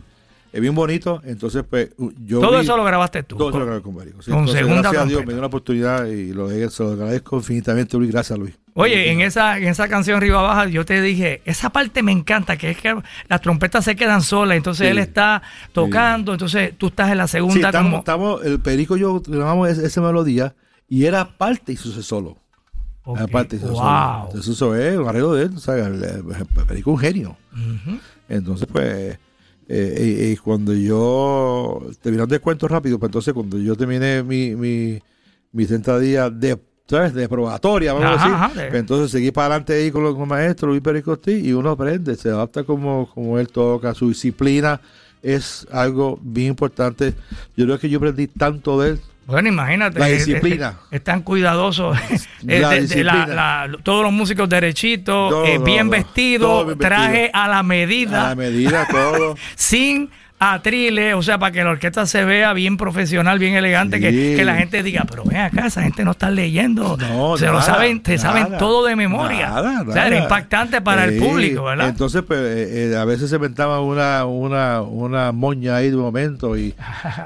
[0.54, 1.22] Es bien bonito.
[1.24, 1.88] Entonces, pues,
[2.26, 2.40] yo.
[2.40, 3.38] todo vi- eso lo grabaste tú.
[3.38, 4.20] Todo eso lo grabé con Perico.
[4.20, 5.26] Sí, con entonces, segunda gracias a Dios trompeta.
[5.28, 8.10] me dio una oportunidad y lo, se lo agradezco infinitamente, Luis.
[8.12, 8.54] Gracias, Luis.
[8.74, 12.56] Oye, en esa, en esa canción Riva Baja, yo te dije, esa parte me encanta,
[12.56, 12.96] que es que
[13.28, 14.90] las trompetas se quedan solas, entonces Sí.
[14.90, 17.98] él está tocando, entonces tú estás en la Sí, segunda estamos, como...
[17.98, 20.54] estamos- el Perico y yo grabamos ese- esa melodía
[20.88, 22.38] y era parte y sucede solo.
[23.04, 24.28] Ok, Aparte, eso, wow.
[24.38, 25.86] eso, eso es un arreglo de él, ¿sabes?
[25.86, 27.36] El, el- el Perico es un genio.
[28.28, 29.18] Entonces, pues,
[29.68, 34.98] eh, cuando yo, terminando el cuento rápido, pues entonces cuando yo terminé mi, mi,
[35.52, 37.14] mis 30 días de, ¿sabes?
[37.14, 40.12] De probatoria, vamos Ajá, a decir, ajá, pues entonces seguí para adelante ahí con, los-
[40.14, 43.94] con el maestro Luis Pérez Costí y uno aprende, se adapta como, como él toca,
[43.94, 44.80] su disciplina
[45.22, 47.14] es algo bien importante.
[47.56, 49.00] Yo creo que yo aprendí tanto de él.
[49.24, 50.00] Bueno, imagínate.
[50.00, 50.80] La eh, disciplina.
[50.90, 51.94] eh, Es tan cuidadoso.
[51.94, 51.98] Eh,
[52.60, 53.26] La de- de disciplina.
[53.28, 58.28] la- la- todos los músicos derechitos, eh, bien todo, vestidos, traje a la medida, A
[58.30, 59.36] la medida, todo.
[59.54, 60.10] sin
[60.50, 64.36] atriles, o sea, para que la orquesta se vea bien profesional, bien elegante, que, Sí.
[64.36, 66.96] que la gente diga, pero ven acá, esa gente no está leyendo.
[66.96, 69.48] No, se lo saben, te saben todo de memoria.
[69.48, 71.88] nada, o sea, era impactante para el público, ¿verdad?
[71.88, 76.56] Entonces, pues, eh, eh, a veces se inventaba una, una, una moña ahí de momento
[76.56, 76.74] y,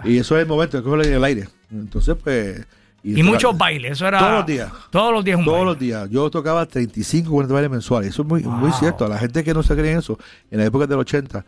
[0.04, 1.48] y eso es el momento, que cogerlo en el aire.
[1.72, 2.66] Entonces, pues...
[3.02, 4.18] y muchos bailes, eso era...
[4.18, 4.70] Todos los días.
[4.90, 5.70] Todos los días un Todos baile.
[5.72, 6.10] los días.
[6.10, 8.10] Yo tocaba 35, 40 bailes mensuales.
[8.10, 9.04] Eso es muy, muy cierto.
[9.06, 10.18] A la gente que no se cree en eso,
[10.50, 11.44] en la época del 80,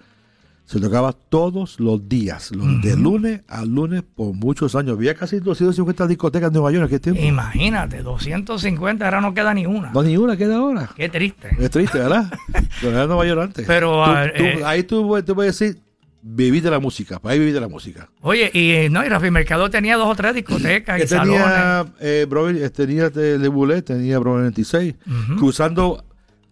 [0.71, 4.97] se tocaba todos los días, los de lunes a lunes por muchos años.
[4.99, 7.23] Había casi 250 discotecas en Nueva York en aquel tiempo.
[7.23, 9.91] Imagínate, 250, ahora no queda ni una.
[9.93, 10.91] No, ni una queda ahora.
[10.95, 11.49] Qué triste.
[11.59, 12.31] Es triste, ¿verdad?
[12.83, 13.67] Pero era Nueva York antes.
[13.67, 15.81] Pero, Tú- a ver, tú- eh, ahí tú, tú puedes decir
[16.21, 18.11] viví de la música, para ahí viví de la música.
[18.21, 21.43] Oye, y no, y Rafi Mercado tenía dos o tres discotecas y Él salones.
[21.43, 24.97] tenía, eh, Brother- eh, tenía de, de Bullet, tenía Brother 96,
[25.39, 26.05] cruzando,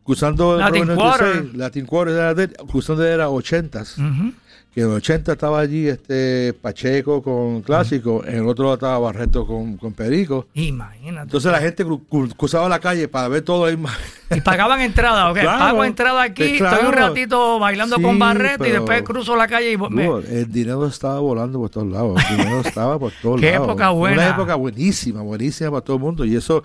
[0.06, 1.26] cruzando el Latin Brother Quarter.
[1.26, 4.32] 96, Latin Quarter, era de- cruzando era 80s, Ujú.
[4.72, 8.98] que en el 80 estaba allí este Pacheco con Clásico, en el otro lado estaba
[9.00, 10.46] Barreto con, con Perico.
[10.54, 11.22] Imagínate.
[11.24, 13.76] Entonces la gente cru- cru- cruzaba la calle para ver todo ahí.
[14.30, 15.38] y pagaban entrada, ¿ok?
[15.40, 16.76] Claro, Pago entrada aquí, claro.
[16.76, 20.52] estoy un ratito bailando Sí, con Barreto y después cruzo la calle y me- el
[20.52, 22.22] dinero estaba volando por todos lados.
[22.30, 23.66] El dinero estaba por todos Qué lados.
[23.68, 24.16] época buena.
[24.22, 26.24] Una época buenísima, buenísima para todo el mundo.
[26.24, 26.62] Y eso,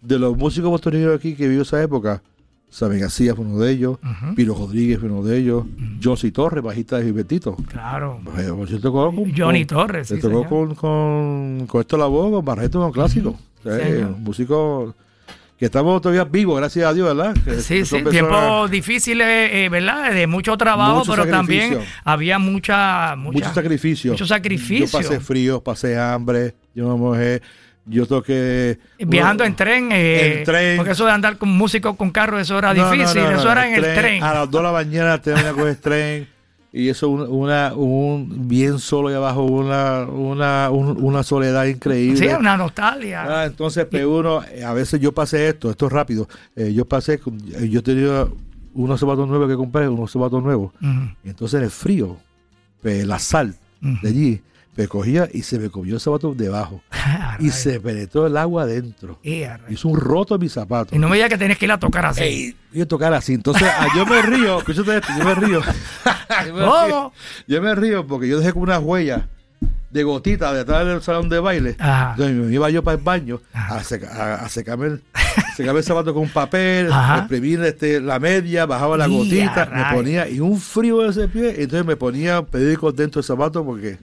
[0.00, 2.22] de los músicos puertorriqueños aquí que vivió esa época,
[2.70, 3.98] Sammy García fue uno de ellos,
[4.36, 5.64] Piro Rodríguez fue uno de ellos,
[6.02, 7.56] Josie Torres, bajista de Gilbertito.
[7.68, 8.20] Claro.
[8.68, 12.30] Yo tocó con, Johnny con- Torres, se sí, tocó con, con, con esto la voz,
[12.30, 13.38] con Barreto, con Clásico.
[13.64, 14.10] Eh, señor.
[14.18, 14.94] músicos
[15.58, 17.34] que estamos todavía vivos, gracias a Dios, ¿verdad?
[17.44, 20.12] Que Sí, sí, tiempos difíciles, eh, ¿verdad?
[20.12, 24.12] De mucho trabajo, Mucho pero también había mucha, mucha mucho sacrificio.
[24.12, 24.86] Mucho sacrificio.
[24.86, 27.42] Yo pasé frío, pasé hambre, yo me mojé,
[27.88, 28.78] yo toqué...
[28.98, 30.76] Viajando en tren, eh, En tren.
[30.76, 33.50] porque eso de andar con músicos con carro, eso era No, difícil, no, no, eso
[33.52, 34.22] era en el tren.
[34.22, 36.28] A las 2 de la mañana tenía que coger tren.
[36.70, 42.18] Y eso un- una, un bien solo y abajo, una, una, un- una soledad increíble.
[42.18, 43.24] Sí, una nostalgia.
[43.40, 46.28] Ah, entonces, pues uno, a veces yo pasé esto, esto es rápido.
[46.54, 48.26] eh, yo pasé, eh, yo tenía
[48.74, 50.72] unos zapatos nuevos que compré, unos zapatos nuevos.
[51.24, 52.18] Y entonces en el frío,
[52.82, 54.40] pues, la sal de allí,
[54.78, 56.82] me cogía y se me comió el zapato debajo.
[57.10, 59.18] Ah, y se penetró el agua adentro.
[59.22, 59.70] Y, a rayos.
[59.72, 60.94] Hizo un roto en mi zapato.
[60.94, 62.22] Y no me digas que tienes que ir a tocar así.
[62.22, 63.32] Ey, yo tocar así.
[63.32, 65.62] Entonces, ah, yo me río, escúchate esto, yo me río.
[66.46, 67.12] yo, me río
[67.46, 69.28] yo me río porque yo dejé como una huella
[69.90, 71.76] de gotita detrás del salón de baile.
[71.78, 72.10] Ajá.
[72.10, 75.02] Entonces me iba yo para el baño a, seca- a- a secarme, el,
[75.56, 77.18] secarme el zapato con papel, Ajá.
[77.20, 81.54] exprimir este, la media, bajaba la gotita, me ponía, y un frío de ese pie,
[81.62, 83.96] entonces me ponía periódicos dentro del zapato porque...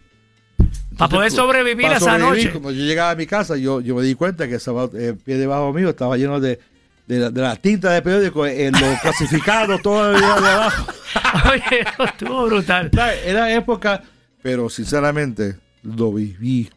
[0.97, 2.51] Para poder sobrevivir para esa noche.
[2.51, 5.37] Como yo llegaba a mi casa, yo, yo me di cuenta que el, el pie
[5.37, 6.59] debajo mío estaba lleno de,
[7.07, 10.87] de, la, de la tinta de periódico en los clasificados, todo el día de abajo.
[11.51, 12.91] Oye, eso estuvo brutal.
[13.25, 14.03] Era época,
[14.41, 16.69] pero sinceramente lo viví.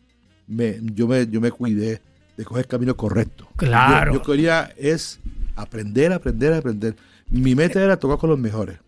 [0.47, 2.01] Me, yo, me, yo me cuidé
[2.37, 3.49] de coger el camino correcto.
[3.57, 4.13] Claro.
[4.13, 5.21] Yo, yo quería es
[5.57, 6.97] aprender, aprender, aprender.
[7.31, 8.79] Mi meta era tocar con los mejores.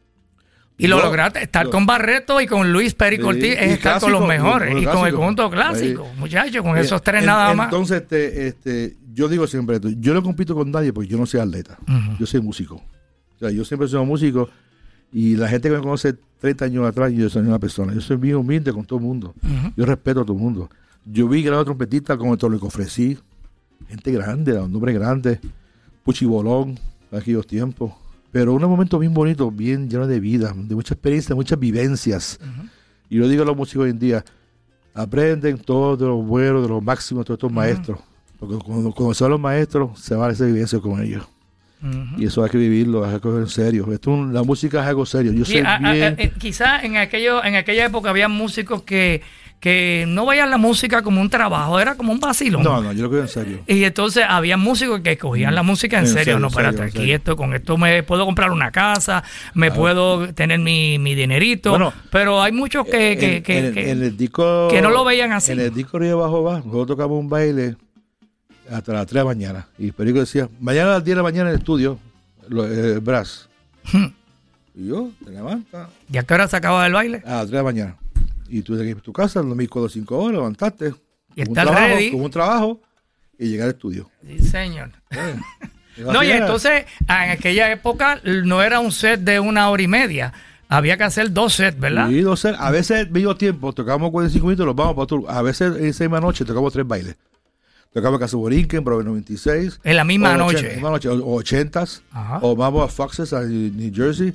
[0.82, 3.64] Y lo Yo- lograste, estar yo- con Barreto y con Luis Perico Sí, Ortiz, y
[3.64, 4.72] es estar con los mejores.
[4.74, 6.18] con Y con el conjunto clásico, Ahí.
[6.18, 7.66] muchachos, con Eh, esos tres en- nada más.
[7.66, 11.26] Entonces, este, este, yo digo siempre esto, yo no compito con nadie porque yo no
[11.26, 11.78] soy atleta,
[12.18, 12.76] yo soy músico.
[12.76, 14.48] O sea, yo siempre soy músico
[15.12, 17.92] y la gente que me conoce 30 años atrás, yo soy una persona.
[17.92, 19.34] Yo soy bien humilde con todo el mundo.
[19.76, 20.70] Yo respeto a todo el mundo.
[21.04, 23.18] Yo vi grandes trompetistas como el que ofrecí,
[23.88, 25.40] gente grande, un nombre grande,
[26.04, 26.78] Puchi Bolón,
[27.12, 27.92] aquellos tiempos.
[28.32, 32.38] Pero unos momentos bien bonitos, bien llenos de vida, de mucha experiencia, muchas vivencias.
[33.08, 34.24] Y yo digo a los músicos hoy en día,
[34.94, 37.98] aprenden todo de los buenos, de los máximos, de todos estos maestros.
[38.38, 41.26] Porque cuando, cuando van los maestros, se va esa vivencia con ellos.
[42.18, 43.90] Y eso hay que vivirlo, hay que coger en serio.
[43.90, 45.32] Esto, es un- la música es algo serio.
[45.32, 46.04] Yo Sí, sé a- a- bien...
[46.18, 49.22] a- eh, quizá en aquello, en aquella época había músicos que,
[49.60, 52.62] que no veían la música como un trabajo, era como un vacilo.
[52.62, 53.60] no, no, yo lo cojo en serio.
[53.66, 56.24] Y entonces había músicos que cogían la música en En serio.
[56.24, 57.16] serio, no, serio, espérate, aquí serio.
[57.16, 61.70] esto, con esto me puedo comprar una casa, me puedo tener mi, mi dinerito.
[61.70, 64.88] Bueno, pero hay muchos que, que, en, que- en- que- en el disco que no
[64.88, 65.52] lo veían así.
[65.52, 67.76] En el disco Río Bajo Va, nosotros tocamos un baile
[68.72, 69.66] hasta las 3 de la mañana.
[69.78, 71.98] Y Perico decía, mañana a las 10 de la mañana en el estudio,
[72.48, 73.46] lo- eh, el brass.
[73.92, 74.06] Hmm.
[74.74, 77.22] Y yo, te levantas ¿Y a qué hora se acaba el baile?
[77.26, 77.96] a las 3 de la mañana.
[78.50, 80.94] Y tú llegas a tu casa, dormís 4 o 5 horas, levantaste.
[81.36, 82.10] Y estás trabajo, ready.
[82.10, 82.80] Con un trabajo
[83.38, 84.10] y llegar al estudio.
[84.26, 84.90] Sí, señor.
[85.96, 90.32] No, y entonces en aquella época no era un set de una hora y media.
[90.68, 92.08] Había que hacer dos sets, ¿verdad?
[92.08, 95.28] Y dos ser- a veces medio tiempo, tocamos 45 minutos, los vamos para otro.
[95.28, 97.16] A veces en esa misma noche tocamos tres bailes.
[97.92, 99.80] Tocamos Casa Borinquen, Prover 96.
[99.82, 100.58] En la misma noche.
[100.58, 102.02] ochenta- misma noche, o o ochentas.
[102.12, 102.38] Ajá.
[102.40, 104.32] O vamos a Foxes, a New Jersey.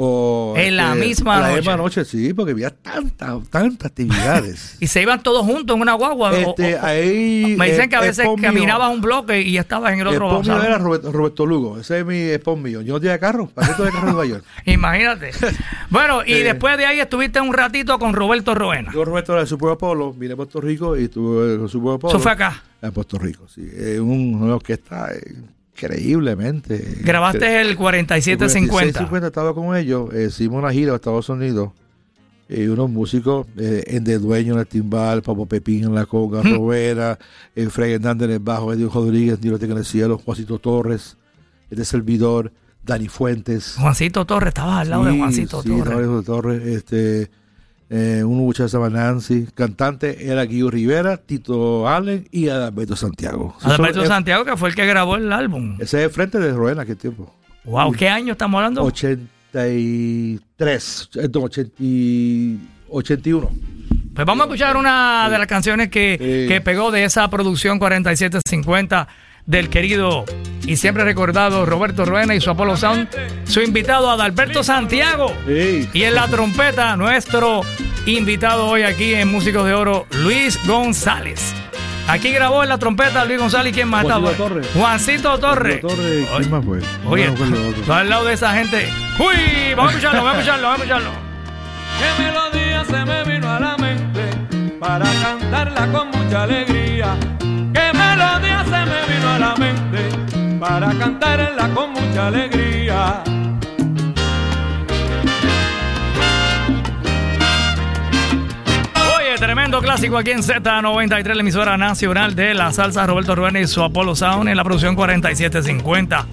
[0.00, 1.58] O, En la este, misma en La noche.
[1.60, 4.76] misma noche, sí, porque había tantas, tantas actividades.
[4.80, 6.30] Y se iban todos juntos en una guagua.
[6.30, 9.42] o- este, o- ahí, me dicen el- que a el veces mío- caminabas un bloque
[9.42, 10.64] y estabas en el El otro salón.
[10.66, 11.78] era Roberto, Roberto Lugo.
[11.80, 12.80] Ese es mi spot mío.
[12.82, 13.48] Yo no tenía carro.
[13.48, 14.44] ¿Para qué tengo carro en Nueva York?
[14.66, 15.32] Imagínate.
[15.90, 16.44] Bueno, y Eh.
[16.44, 18.92] después de ahí estuviste un ratito con Roberto Roena.
[18.94, 20.12] Yo, Roberto, era el Super Apolo.
[20.12, 22.12] Vine a Puerto Rico y estuve en el Super Apolo.
[22.12, 22.62] Eso fue acá.
[22.80, 23.68] En Puerto Rico, sí.
[23.76, 25.34] Es un, una orquesta eh,
[25.82, 26.98] increíblemente.
[27.02, 28.98] Grabaste el 4750.
[29.00, 30.12] 50 estaba con ellos.
[30.12, 31.70] eh, hicimos una gira a Estados Unidos.
[32.50, 36.42] Y unos músicos, eh, en de dueño en el timbal, Papo Pepín en la conga,
[36.42, 36.54] Mm.
[36.54, 37.18] Robera,
[37.54, 41.18] eh, Fred Hernández en el bajo, Edio Rodríguez, Dios en el cielo, Juancito Torres,
[41.70, 42.50] este servidor,
[42.82, 43.74] Dani Fuentes.
[43.78, 45.92] Juancito Torres, estabas al lado de Juancito sí, Torres.
[45.94, 47.30] Juancito Torres, este,
[47.90, 49.46] Eh, un muchacho se llama Nancy.
[49.54, 53.56] Cantante era Guido Rivera, Tito Allen y Adalberto Santiago.
[53.62, 55.74] Adalberto eh, Santiago, que fue el que grabó el álbum.
[55.80, 57.34] Ese es el frente de Roena, aquel tiempo.
[57.64, 58.82] Wow, ¿qué año estamos hablando?
[58.82, 62.58] 83, eh, no, 80 y-
[62.90, 63.50] 81.
[64.14, 69.06] Pues vamos a escuchar una de las canciones que, que pegó de esa producción 4750
[69.48, 70.26] del querido
[70.66, 73.08] y siempre recordado Roberto Ruena y su Apollo Sound.
[73.44, 75.32] Su invitado Adalberto Santiago.
[75.46, 75.88] Sí.
[75.94, 77.62] Y en la trompeta, nuestro
[78.04, 81.54] invitado hoy aquí en Músicos de Oro, Luis González.
[82.06, 83.72] Aquí grabó en la trompeta Luis González.
[83.72, 84.48] ¿Quién más Juancito estaba?
[84.48, 84.68] Torres.
[84.74, 85.80] Juancito Torres.
[85.80, 86.80] Torre, Oye, ¿quién más fue?
[87.06, 87.32] Oye,
[87.86, 88.86] No al lado de esa gente.
[89.18, 89.74] ¡Uy!
[89.74, 91.10] Vamos a escucharlo, vamos a escucharlo, vamos a escucharlo.
[91.98, 97.16] Qué melodía se me vino a la mente para cantarla con mucha alegría.
[98.64, 103.22] Se me vino a la mente para cantarla con mucha alegría.
[109.16, 113.66] Oye, tremendo clásico aquí en Z93, la emisora nacional de la salsa Roberto Ruena y
[113.66, 116.26] su Apolo Sound en la producción 4750.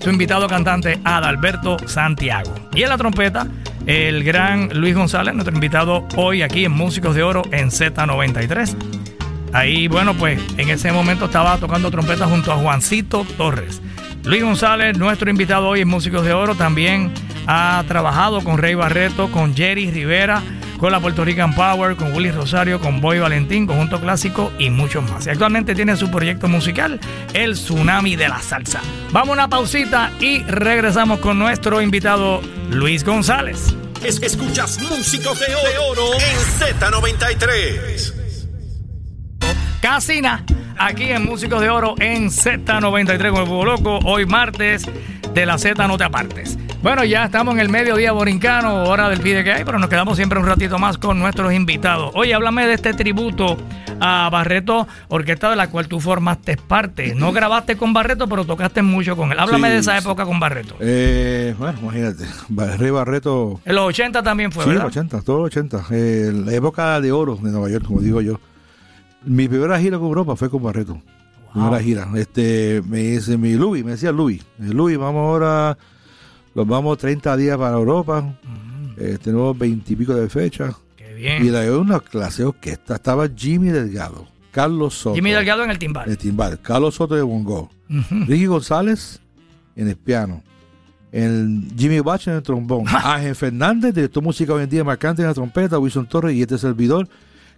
[0.00, 2.54] Su invitado cantante Adalberto Santiago.
[2.74, 3.46] Y en la trompeta,
[3.86, 9.01] el gran Luis González, nuestro invitado hoy aquí en Músicos de Oro en Z93.
[9.52, 13.80] Ahí, bueno, pues en ese momento estaba tocando trompeta junto a Juancito Torres.
[14.24, 17.10] Luis González, nuestro invitado hoy en Músicos de Oro, también
[17.46, 20.40] ha trabajado con Rey Barreto, con Jerry Rivera,
[20.78, 25.08] con la Puerto Rican Power, con Willy Rosario, con Boy Valentín, Conjunto Clásico y muchos
[25.10, 25.26] más.
[25.26, 26.98] Y actualmente tiene su proyecto musical,
[27.34, 28.80] El Tsunami de la Salsa.
[29.10, 33.74] Vamos a una pausita y regresamos con nuestro invitado Luis González.
[34.04, 35.46] Es- escuchas Músicos de
[35.90, 38.21] Oro en Z93.
[39.82, 40.44] Casina,
[40.78, 43.98] aquí en Músicos de Oro en Z93 con el Búho Loco.
[44.04, 44.86] Hoy martes
[45.34, 46.56] de la Z no te apartes.
[46.84, 50.16] Bueno, ya estamos en el mediodía borincano, hora del pide que hay, pero nos quedamos
[50.16, 52.12] siempre un ratito más con nuestros invitados.
[52.14, 53.56] Oye, háblame de este tributo
[53.98, 57.16] a Barreto, orquesta de la cual tú formaste parte.
[57.16, 59.38] No grabaste con Barreto, pero tocaste mucho con él.
[59.40, 60.06] Háblame Sí, de esa sí.
[60.06, 60.76] época con Barreto.
[60.78, 62.24] Eh, bueno, imagínate.
[62.48, 63.60] Bar- Rey Barreto.
[63.64, 64.86] En los 80 también fue, sí, ¿verdad?
[64.86, 65.86] 80, todo 80.
[65.90, 68.38] Eh, la época de oro de Nueva York, como digo yo.
[69.24, 71.00] Mi primera gira con Europa fue con Barreto.
[71.52, 72.08] Primera gira.
[72.16, 74.40] Este, me dice mi Louis, me decía Louis.
[74.60, 75.76] eh, Louis, vamos ahora,
[76.54, 78.24] nos vamos 30 días para Europa.
[78.96, 80.74] Eh, tenemos 20 y pico de fechas.
[80.96, 81.52] Qué Y bien.
[81.52, 82.94] la una clase de orquesta.
[82.96, 85.14] Estaba Jimmy Delgado, Carlos Soto.
[85.14, 86.08] Jimmy Delgado en el timbal.
[86.08, 87.70] de timbal, Carlos Soto de bongo.
[87.88, 89.20] Ricky González
[89.76, 90.42] en el piano,
[91.10, 95.28] el Jimmy Bach en el trombón, Ángel Fernández, director musical hoy en día marcante en
[95.28, 97.06] la trompeta, Wilson Torres y este servidor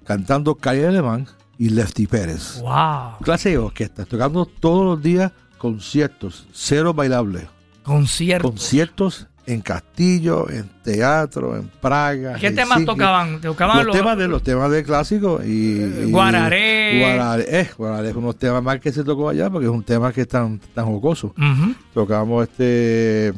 [0.05, 1.27] cantando Calle Alemán
[1.59, 2.61] y Lefty Pérez.
[2.61, 3.19] Wow.
[3.23, 7.45] Clase de orquesta, tocando todos los días conciertos, cero bailables,
[7.83, 8.49] Concierto.
[8.49, 12.37] conciertos en Castillo, en teatro, en Praga.
[12.41, 12.87] ¿Qué temas Helsinki.
[12.87, 13.41] tocaban?
[13.43, 16.99] ¿Tocaban los, temas de los temas de clásico y, y- Guararé.
[17.01, 20.13] Guararé, eh, Guararé es unos temas más que se tocó allá porque es un tema
[20.13, 21.35] que es tan, tan jocoso.
[21.37, 21.75] Ujú.
[21.93, 23.35] Tocamos este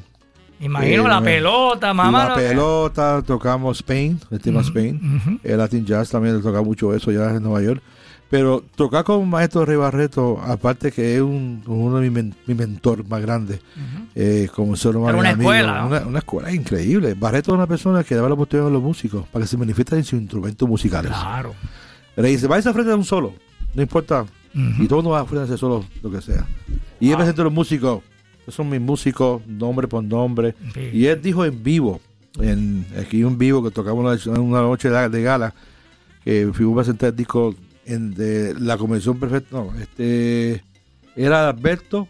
[0.61, 2.29] Imagino Eh, la eh, pelota, mamá.
[2.31, 7.31] la pelota, tocamos Spain, el tema Spain, el Latin Jazz también toca mucho eso ya
[7.31, 7.83] en Nueva York.
[8.29, 12.55] Pero tocar con Maestro Rey Barreto, aparte que es un, uno de mis men- mi
[12.55, 13.61] mentor más grande,
[14.17, 15.87] eh, como ser humano una amigo, escuela, ¿no?
[15.87, 17.15] una, una escuela increíble.
[17.15, 19.99] Barreto es una persona que daba la oportunidad a los músicos para que se manifiesten
[19.99, 21.12] en sus instrumentos musicales.
[21.12, 21.55] Claro.
[22.17, 23.33] Le dice, vais a frente de un solo,
[23.75, 24.27] no importa.
[24.55, 26.47] Y todo mundo va a frente de ese solo, lo que sea.
[26.99, 28.03] Y él presenta a los músicos,
[28.43, 30.55] esos son mis músicos, nombre por nombre.
[30.75, 30.81] Sí.
[30.95, 32.01] Y él dijo en vivo,
[32.41, 35.53] en aquí un vivo que tocamos una, una noche de, de gala,
[36.25, 37.55] que fuimos a presentar el disco
[37.87, 39.57] en, de la convención perfecta.
[39.57, 40.62] No, este
[41.14, 42.09] era Alberto,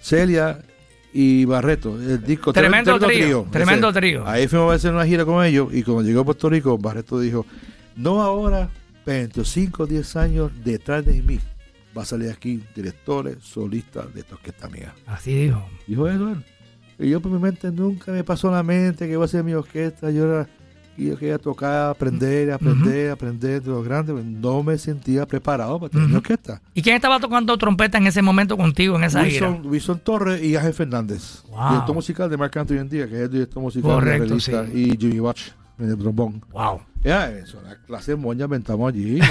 [0.00, 0.60] Celia
[1.12, 1.96] y Barreto.
[2.00, 3.50] El disco Tremendo trío, ese.
[3.50, 4.26] tremendo trío.
[4.26, 7.20] Ahí fuimos a hacer una gira con ellos y cuando llegó a Puerto Rico, Barreto
[7.20, 7.46] dijo,
[7.96, 8.70] no ahora,
[9.04, 11.38] pero dentro de 5 o 10 años detrás de mí
[11.96, 14.94] va a salir aquí directores, solistas de esta orquesta mía.
[15.06, 15.66] Así dijo.
[15.86, 16.44] Dijo eso él.
[16.98, 19.44] Y yo por mi mente nunca me pasó en la mente que iba a ser
[19.44, 20.10] mi orquesta.
[20.10, 20.48] Yo era,
[20.96, 24.14] y yo quería tocar, aprender, aprender, aprender de los grandes.
[24.14, 26.18] pero No me sentía preparado para tener mi Ujú.
[26.18, 26.60] orquesta.
[26.74, 29.50] ¿Y quién estaba tocando trompeta en ese momento contigo en esa gira?
[29.50, 31.42] Wilson, Wilson Torres y Ángel Fernández.
[31.50, 31.68] Wow.
[31.70, 34.52] Director musical de Marc Anthony hoy en día, que es el director musical Correcto, de
[34.52, 34.72] la sí.
[34.74, 36.42] Y Jimmy Watch en el trombón.
[36.52, 36.80] Wow.
[37.04, 39.20] Ya, eso, la clase de moña inventamos allí.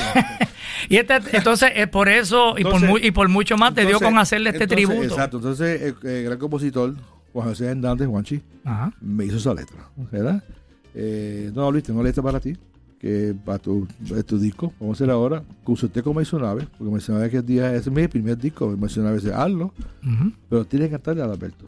[0.90, 3.86] Y este, entonces, es por eso y, por Entonces- mu- y por mucho más te
[3.86, 5.08] dio con hacerle este entonces, tributo.
[5.08, 5.38] Exacto.
[5.38, 6.94] Entonces, el, el gran compositor,
[7.34, 8.94] Juan José Hernández, Juanchi, Ajá.
[9.02, 9.78] me hizo esa letra,
[10.12, 10.44] ¿verdad?
[10.98, 12.56] Eh, no, Luis, tengo letra para ti,
[13.00, 17.30] que para tu, para tu disco, vamos a hacer ahora, consulté con Nave, porque Nave
[17.30, 20.32] que el día es mi primer disco, Nave dice, hazlo, Ujú.
[20.50, 21.66] pero tiene que cantarle a Alberto.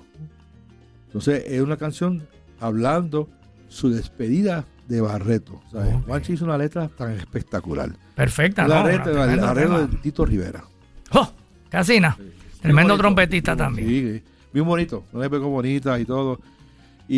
[1.07, 2.25] Entonces, es una canción
[2.59, 3.27] hablando
[3.67, 5.61] su despedida de Barreto.
[5.71, 5.93] ¿sabes?
[6.05, 7.91] Juanchi hizo una letra tan espectacular.
[8.15, 8.87] Perfecta, La ¿no?
[8.89, 10.63] letra, el arreglo de Tito Rivera.
[11.11, 11.29] ¡Oh!
[11.69, 12.17] Casina.
[12.61, 13.87] Tremendo trompetista también.
[13.87, 15.03] Sí, bien bonito.
[15.13, 16.39] Una pegó bonita y todo.
[17.09, 17.15] Y,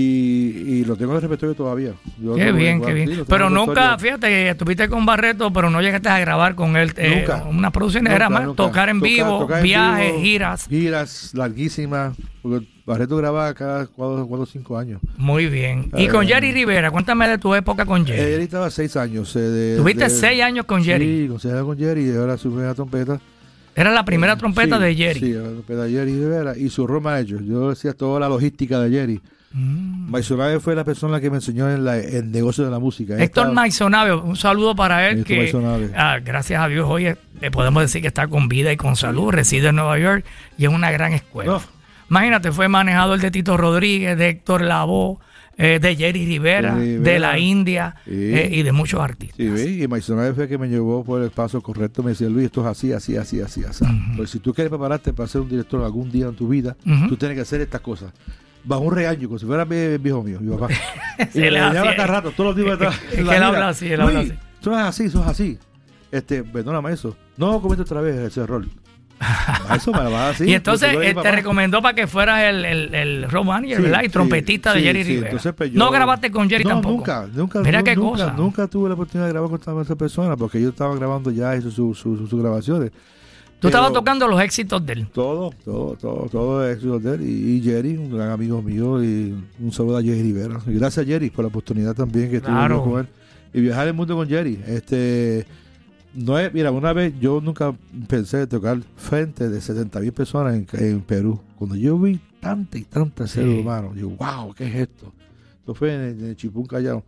[0.67, 1.93] y lo tengo de repertorio todavía.
[2.21, 3.23] Yo Qué bien, qué bien.
[3.27, 6.93] Pero en nunca, fíjate, estuviste con Barreto, pero no llegaste a grabar con él.
[6.95, 7.43] eh, Nunca.
[7.49, 8.63] Una producción era Nunca, más nunca.
[8.63, 10.67] tocar en vivo, tocar en viajes, vivo, giras.
[10.69, 12.15] Giras larguísimas.
[12.43, 15.01] Porque Barreto graba cada cuatro o cinco años.
[15.17, 15.89] Muy bien.
[15.97, 18.33] Y con Eh, Jerry Rivera, cuéntame de tu época con Jerry.
[18.33, 19.35] Él estaba seis años.
[19.35, 21.23] eh, de- Tuviste de- seis años con Jerry.
[21.23, 22.09] Sí, con seis años con Jerry.
[22.11, 23.19] Y ahora su primera trompeta.
[23.75, 25.19] Era la primera trompeta Sí, de Jerry.
[25.19, 26.55] Sí, la trompeta de Jerry Rivera.
[26.57, 27.43] Y su road manager.
[27.43, 29.21] Yo decía toda la logística de Jerry.
[29.51, 30.11] Mm.
[30.11, 33.17] Maisonave fue la persona que me enseñó en la- el negocio de la música.
[33.17, 35.51] Héctor Maisonave, un saludo para él que
[35.95, 37.15] ah, gracias a Dios hoy eh,
[37.51, 40.23] podemos decir que está con vida y con salud, reside en Nueva York
[40.57, 41.53] y es una gran escuela.
[41.53, 41.61] No.
[42.09, 45.17] Imagínate, fue manejador de Tito Rodríguez, de Héctor Lavoe,
[45.57, 48.11] eh, de Jerry Rivera, de la India Sí.
[48.13, 49.39] eh, y de muchos artistas.
[49.39, 52.01] Y Maisonave fue el que me llevó por el paso correcto.
[52.01, 53.85] Me decía, Luis, esto es así, así, así, así, así.
[54.15, 56.75] Porque si tú quieres prepararte para ser un director algún día en tu vida,
[57.09, 58.11] tú tienes que hacer estas cosas.
[58.69, 60.71] Bajo un regaño, como si fuera mi viejo mío, mi papá.
[61.33, 62.95] y me regañaba cada rato, todos los días.
[63.17, 64.33] Él habla así, él habla así.
[64.61, 65.57] Eso es así, eso es así.
[66.11, 67.15] Este, perdóname eso.
[67.37, 68.65] No comete otra vez ese error.
[69.19, 70.45] A eso me lo va así.
[70.45, 73.83] y entonces yo eh, te recomendó para que fueras el, el, el road manager, Sí,
[73.83, 74.01] ¿verdad?
[74.01, 75.27] Y sí, trompetista de Jerry sí, Rivera.
[75.29, 76.95] entonces, pues, no yo- grabaste con Jerry no, tampoco.
[76.97, 77.59] Nunca, nunca.
[77.61, 78.33] Mira qué nunca, cosa.
[78.37, 81.71] Nunca tuve la oportunidad de grabar con esta persona porque ellos estaban grabando ya hizo
[81.71, 82.91] sus su, su- sus grabaciones.
[83.59, 85.07] Tú estabas tocando los éxitos de él.
[85.13, 87.21] Todo, todo, todo, todo es éxito de él.
[87.29, 90.59] Y, y Jerry, un gran amigo mío, y un saludo a Jerry Rivera.
[90.65, 92.77] Y gracias a Jerry por la oportunidad también que tuve Claro.
[92.85, 93.07] yo con él.
[93.53, 94.61] Y viajar el mundo con Jerry.
[94.65, 95.45] Este,
[96.13, 97.75] no es, mira, una vez yo nunca
[98.07, 101.39] pensé tocar frente de 70 mil personas en, en Perú.
[101.57, 103.33] Cuando yo vi tanta y tanta Sí.
[103.35, 105.11] seres humanos, yo, wow, ¿qué es esto?
[105.59, 107.03] Esto fue en, en Chipún Callao,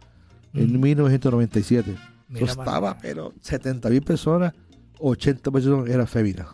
[0.53, 0.81] en Mm.
[0.81, 1.95] 1997.
[2.27, 4.53] Mira Yo estaba, pero 70 mil personas,
[5.01, 6.47] 80 personas eran féminas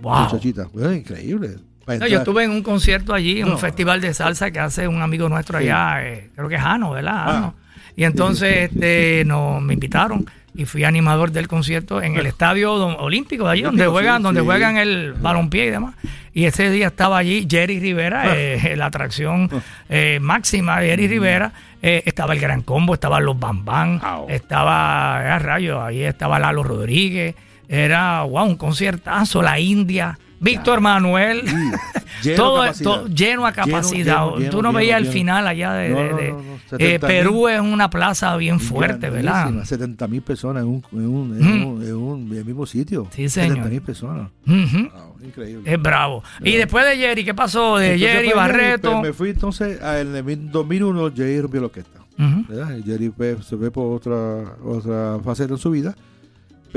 [0.00, 0.24] Wow.
[0.24, 0.66] muchachita.
[0.72, 1.56] Bueno, increíble.
[1.86, 5.00] No, yo estuve en un concierto allí, en un festival de salsa que hace un
[5.02, 5.64] amigo nuestro Sí.
[5.68, 7.14] allá, eh, creo que es Jano, ¿verdad?
[7.26, 7.52] Ah.
[7.96, 13.44] Y entonces este, nos, me invitaron y fui animador del concierto en el estadio olímpico
[13.46, 14.46] de allí, donde juegan, sí, donde sí.
[14.46, 15.94] juegan el balompié y demás.
[16.34, 18.34] Y ese día estaba allí Jerry Rivera, Ah.
[18.36, 19.48] eh, la atracción
[19.88, 20.90] eh, máxima de Mm.
[20.90, 21.52] Jerry Rivera.
[21.80, 27.34] Eh, estaba el Gran Combo, estaban los Bambán, estaba, a rayos, ahí estaba Lalo Rodríguez.
[27.68, 30.18] Era, wow, un conciertazo, la India.
[30.38, 31.44] Víctor Manuel,
[32.36, 34.24] todo, lleno a capacidad.
[34.26, 36.42] Lleno, lleno, Tú no lleno, veías el final allá de, No, de- no, de- no,
[36.42, 37.06] no, eh, 70.000.
[37.06, 39.64] Perú es una plaza bien fuerte, ¿verdad?
[39.64, 43.08] 70 mil personas en un, en un, en un, en un- en el mismo sitio.
[43.12, 43.48] Sí, señor.
[43.56, 44.28] 70 mil personas.
[44.44, 45.72] Wow, increíble.
[45.72, 46.22] Es bravo.
[46.42, 47.78] Y después de Jerry, ¿qué pasó?
[47.78, 49.00] De Jerry Barreto.
[49.00, 52.00] me fui entonces, a- en el 2001, Jerry rompió la orquesta.
[52.18, 52.76] ¿verdad?
[52.76, 55.94] Y Jerry se ve por otra, otra faceta en su vida.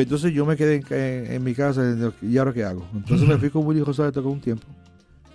[0.03, 1.83] Entonces yo me quedé en, en- en mi casa
[2.21, 2.85] y ahora qué hago.
[2.93, 4.65] Entonces me fui con Willy Rosales tocó un tiempo.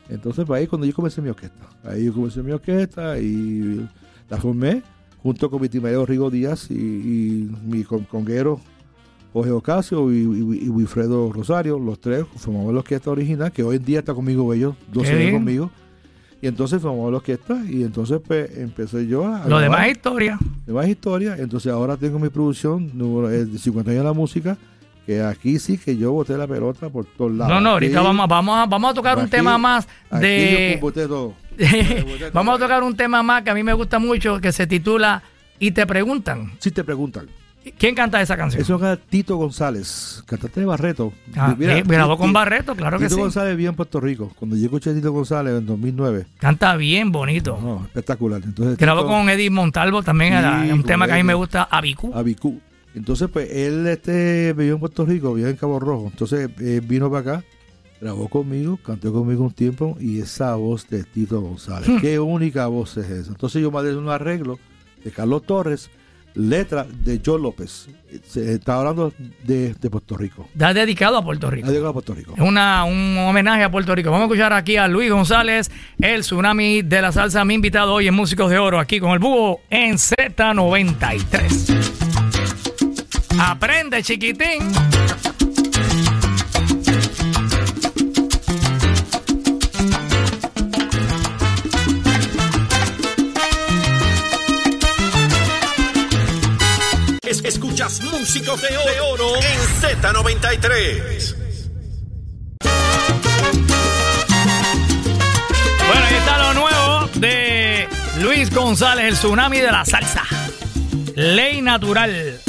[0.09, 1.67] Entonces pues, ahí cuando yo comencé mi orquesta.
[1.85, 3.89] Ahí yo comencé mi orquesta y
[4.29, 4.83] la formé
[5.23, 8.61] junto con mi timareo Rigo Díaz y, y mi con- conguero
[9.33, 13.77] Jorge Ocasio y, y- y Wilfredo Rosario, los tres formamos la orquesta original, que hoy
[13.77, 15.71] en día está conmigo ellos, 12 Qué años conmigo.
[16.43, 19.49] Y entonces formamos la orquesta y entonces pues empecé yo a...
[19.49, 20.39] Lo demás es historia.
[20.67, 21.37] de más historia.
[21.39, 24.57] Entonces ahora tengo mi producción número eh, de 50 años de la música,
[25.07, 27.55] que aquí sí que yo boté la pelota por todos lados.
[27.55, 30.73] No, no, ahorita Aquí- vamos, vamos, a, vamos a tocar un tema más aquí de...
[30.77, 31.35] yo boté todo.
[32.33, 35.23] vamos a tocar un tema más que a mí me gusta mucho, que se titula
[35.59, 36.53] Y te preguntan.
[36.59, 37.27] Si te preguntan,
[37.79, 38.63] ¿Quién canta esa canción?
[38.63, 41.13] eso es Tito González, cantante de Barreto.
[41.37, 43.21] Ah, Mira, eh, grabó con Barreto, claro que Tito sí.
[43.23, 44.31] González vivía en Puerto Rico.
[44.39, 47.59] Cuando yo escuché a Tito González en 2009, Canta bien bonito.
[47.61, 48.43] no, espectacular.
[48.45, 51.65] Entonces, Grabó Tito- con Eddie Montalvo también, Sí, un tema que a mí me gusta,
[51.65, 52.13] Abicú.
[52.15, 52.61] Abicú.
[52.95, 56.09] Entonces, pues él este, vivió en Puerto Rico, vivía en Cabo Rojo.
[56.13, 57.45] Entonces, eh, vino para acá,
[58.01, 61.89] grabó conmigo, cantó conmigo un tiempo y esa voz de Tito González.
[61.89, 61.99] Hmm.
[61.99, 63.31] Qué única voz es esa.
[63.31, 64.59] Entonces, yo mandé un arreglo
[65.03, 65.91] de Carlos Torres,
[66.35, 67.89] letra de Joe López.
[68.27, 70.49] Se está hablando de, de Puerto Rico.
[70.55, 71.69] Ya dedicado a Puerto Rico.
[71.69, 72.35] Llegado a Puerto Rico.
[72.37, 74.11] Es una, un homenaje a Puerto Rico.
[74.11, 75.71] Vamos a escuchar aquí a Luis González,
[76.01, 79.19] el tsunami de la salsa, mi invitado hoy en Músicos de Oro, aquí con el
[79.19, 81.93] búho en Z93.
[83.39, 84.61] Aprende, chiquitín.
[97.85, 101.37] Músicos de Oro, de Oro en Z93.
[105.87, 107.87] Bueno, ahí está lo nuevo de
[108.23, 110.23] Luis González, el tsunami de la salsa.
[111.15, 112.41] Ley Natural.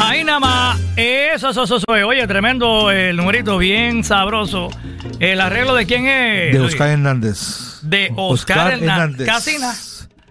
[0.00, 0.80] Ahí nada más.
[0.96, 1.86] Eso, eso, eso, eso.
[2.04, 4.68] Oye, tremendo el numerito, bien sabroso.
[5.20, 6.52] ¿El arreglo de quién es?
[6.54, 6.72] De Luis?
[6.72, 7.38] Oscar Hernández.
[7.82, 9.28] De Oscar, Hernández.
[9.28, 9.72] Casina.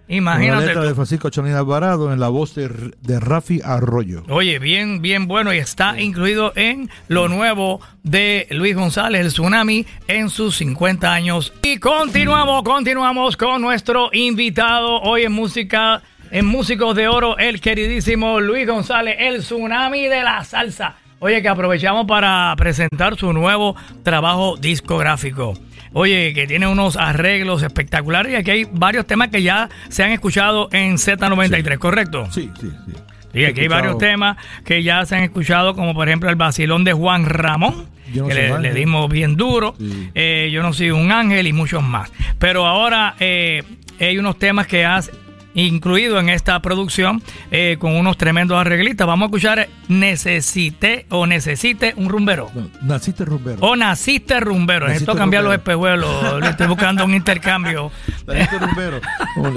[0.05, 0.65] Con la Imagínate.
[0.67, 2.67] letra de Francisco Cholín Alvarado en la voz de,
[3.01, 4.23] de Rafi Arroyo.
[4.29, 9.85] Oye, bien, bien bueno y está incluido en lo nuevo de Luis González, el Tsunami,
[10.07, 11.53] en sus 50 años.
[11.63, 16.01] Y continuamos, continuamos con nuestro invitado hoy en música,
[16.31, 20.95] en Músicos de Oro, el queridísimo Luis González, el Tsunami de la Salsa.
[21.19, 25.53] Oye, que aprovechamos para presentar su nuevo trabajo discográfico.
[25.93, 30.11] Oye, que tiene unos arreglos espectaculares y aquí hay varios temas que ya se han
[30.11, 32.27] escuchado en Z93, ¿correcto?
[32.31, 32.93] Sí, sí, sí.
[33.33, 36.83] Sí, aquí hay varios temas que ya se han escuchado, como por ejemplo el vacilón
[36.83, 39.73] de Juan Ramón, no que le, dimos bien duro.
[39.79, 40.09] Sí.
[40.13, 42.11] Eh, Yo no soy un ángel y muchos más.
[42.37, 43.63] Pero ahora eh,
[43.99, 45.09] hay unos temas que has
[45.53, 49.07] incluido en esta producción eh, con unos tremendos arreglistas.
[49.07, 52.49] Vamos a escuchar Necesité o Necesite un rumbero.
[52.53, 53.57] No, naciste rumbero.
[53.61, 54.87] O naciste rumbero.
[54.87, 56.41] Naciste Necesito cambiar los espejuelos.
[56.41, 57.91] Le estoy buscando un intercambio.
[58.27, 59.01] Naciste rumbero.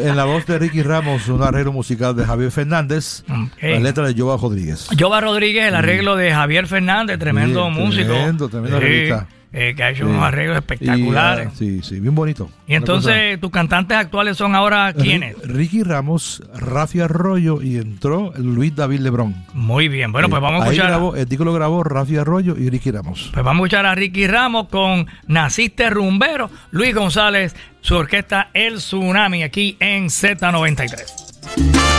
[0.02, 3.22] en la voz de Ricky Ramos, un arreglo musical de Javier Fernández.
[3.28, 3.62] Ok.
[3.62, 4.88] La letra de Joa Rodríguez.
[4.98, 8.12] Jova Rodríguez, el arreglo de Javier Fernández, tremendo músico.
[8.12, 9.28] tremendo, tremendo Sí, arreglista.
[9.58, 10.10] Eh, que ha hecho Sí.
[10.10, 11.46] unos arreglos espectaculares.
[11.46, 12.50] Y, ah, sí, sí, bien bonito.
[12.68, 15.34] Y entonces, tus cantantes actuales son ahora quiénes?
[15.38, 19.34] Ri- Ricky Ramos, Rafi Arroyo y entró Luis David Lebrón.
[19.54, 20.12] Muy bien.
[20.12, 20.88] Bueno, pues vamos a Ahí escuchar.
[20.90, 23.30] grabó, el disco lo grabó Rafi Arroyo y Ricky Ramos.
[23.32, 28.74] Pues vamos a escuchar a Ricky Ramos con Naciste Rumbero, Luis González, su orquesta El
[28.76, 31.95] Tsunami, aquí en Z93.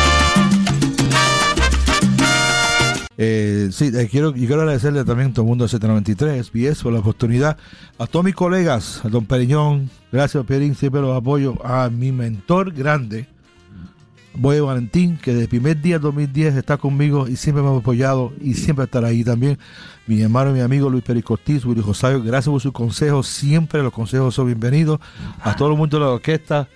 [3.19, 6.83] Eh, sí, eh, quiero, y quiero agradecerle también a todo el mundo de Z93, SBS,
[6.83, 7.57] por la oportunidad.
[7.97, 11.55] A todos mis colegas, a don Periñón, gracias Perín, siempre los apoyo.
[11.65, 13.27] A mi mentor grande,
[14.35, 17.77] Boy Valentín, que desde el primer día del 2010 está conmigo y siempre me ha
[17.77, 19.57] apoyado y siempre estará ahí también.
[20.05, 23.81] Mi hermano y mi amigo Luis Pérez Cortiz, Willy Josayo, gracias por sus consejos, siempre
[23.81, 24.99] los consejos son bienvenidos.
[25.41, 26.67] A todo el mundo de la orquesta.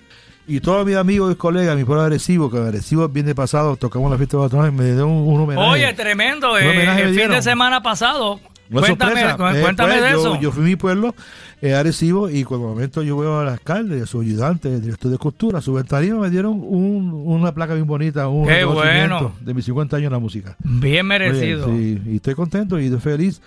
[0.54, 4.12] Y todos mis amigos y colegas, mi pueblo agresivo, que agresivo el viernes pasado tocamos
[4.12, 5.68] la fiesta de patrones, me dio un, un homenaje.
[5.70, 6.58] Oye, tremendo.
[6.58, 7.44] Eh, homenaje el fin de dieron.
[7.44, 8.40] semana pasado.
[8.70, 10.40] Una Cuéntame, Eh, cuéntame pues, de yo, eso.
[10.42, 11.14] Yo fui a mi pueblo,
[11.62, 15.12] eh, Arecibo, y cuando de momento yo veo al alcalde, a su ayudante, el director
[15.12, 19.34] de costura, a su ventanilla, me dieron un- una placa bien bonita, un Qué bueno.
[19.42, 20.56] de mis 50 años en la música.
[20.64, 21.68] Bien merecido.
[21.68, 23.42] Oye, sí, y estoy contento y estoy feliz.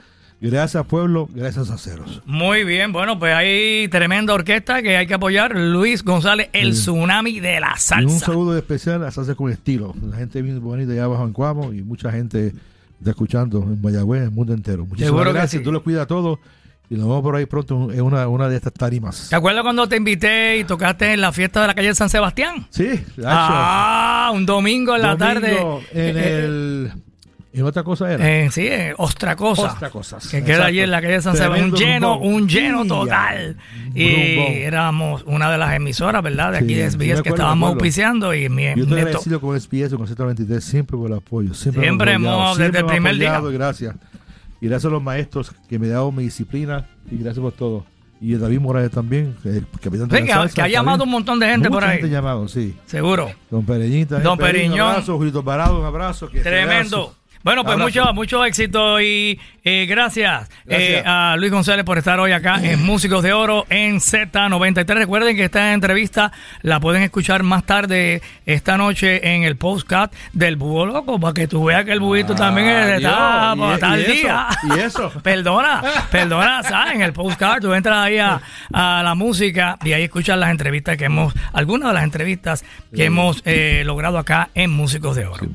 [0.50, 2.20] Gracias, pueblo, gracias a Ceros.
[2.26, 5.56] Muy bien, bueno, pues hay tremenda orquesta que hay que apoyar.
[5.56, 7.78] Luis González, el tsunami de la Y un
[8.10, 8.26] salsa.
[8.26, 9.94] saludo especial a Salsa con Estilo.
[10.10, 12.52] La gente bien bonita allá abajo en Cuamo y mucha gente
[12.98, 14.84] está escuchando en Mayagüez, en el mundo entero.
[14.84, 15.60] Muchísimas Seguro que gracias.
[15.60, 15.64] sí.
[15.64, 16.38] Tú los cuidas a todos
[16.90, 19.28] y nos vemos por ahí pronto en una, una de estas tarimas.
[19.30, 22.66] ¿Te acuerdas cuando te invité y tocaste en la fiesta de la calle San Sebastián?
[22.68, 22.88] Sí.
[23.24, 26.08] Ah, un domingo en la Domingo tarde.
[26.10, 26.92] En Eh, el.
[27.56, 28.28] En otra cosa era.
[28.28, 29.74] eh, sí, eh, Ostra Cosa.
[29.74, 30.26] Otra Cosas.
[30.28, 31.70] Que queda allí en la calle San Sebastián.
[31.72, 32.32] Un lleno, rumbón.
[32.34, 33.56] un lleno total.
[33.94, 34.04] Y
[34.64, 36.52] éramos una de las emisoras, ¿verdad?
[36.52, 38.34] De aquí Sí, de SBS que acuerdo, me estábamos auspiciando.
[38.34, 41.54] Y mi, Yo neto- agradecido con SBS, con Z93, siempre por el apoyo.
[41.54, 43.36] Siempre, Siempre hemos, siempre desde el primer día.
[43.36, 43.94] apoyado, y Gracias.
[44.60, 46.86] Y gracias a los maestros que me dado mi disciplina.
[47.10, 47.84] Y gracias por todo.
[48.20, 50.68] Y a David Morales también, que el capitán de Sí, la que salsa, que ha
[50.68, 51.98] llamado un montón de gente Mucha por ahí.
[51.98, 52.74] gente llamado, sí.
[52.86, 53.30] seguro.
[53.50, 54.20] Don Pereñita.
[54.20, 54.86] Don Pereñín, Periñón.
[54.86, 56.28] Un abrazo, Julito Parado, un abrazo.
[56.30, 57.14] que Tremendo.
[57.44, 60.90] Bueno, pues mucho, mucho éxito y eh, gracias, Gracias.
[60.90, 64.86] eh, a Luis González por estar hoy acá en Músicos de Oro en Z93.
[64.94, 66.32] Recuerden que esta entrevista
[66.62, 71.46] la pueden escuchar más tarde esta noche en el postcard del Búho Loco para que
[71.46, 74.46] tú veas que el búhito también es de Ah, tal, día.
[74.74, 75.10] ¿Y eso?
[75.22, 76.94] perdona, perdona, ¿sabes?
[76.94, 78.40] En el postcard tú entras ahí a,
[78.72, 82.64] a la música y ahí escuchas las entrevistas que hemos, algunas de las entrevistas
[82.94, 85.46] que hemos eh, logrado acá en Músicos de Oro.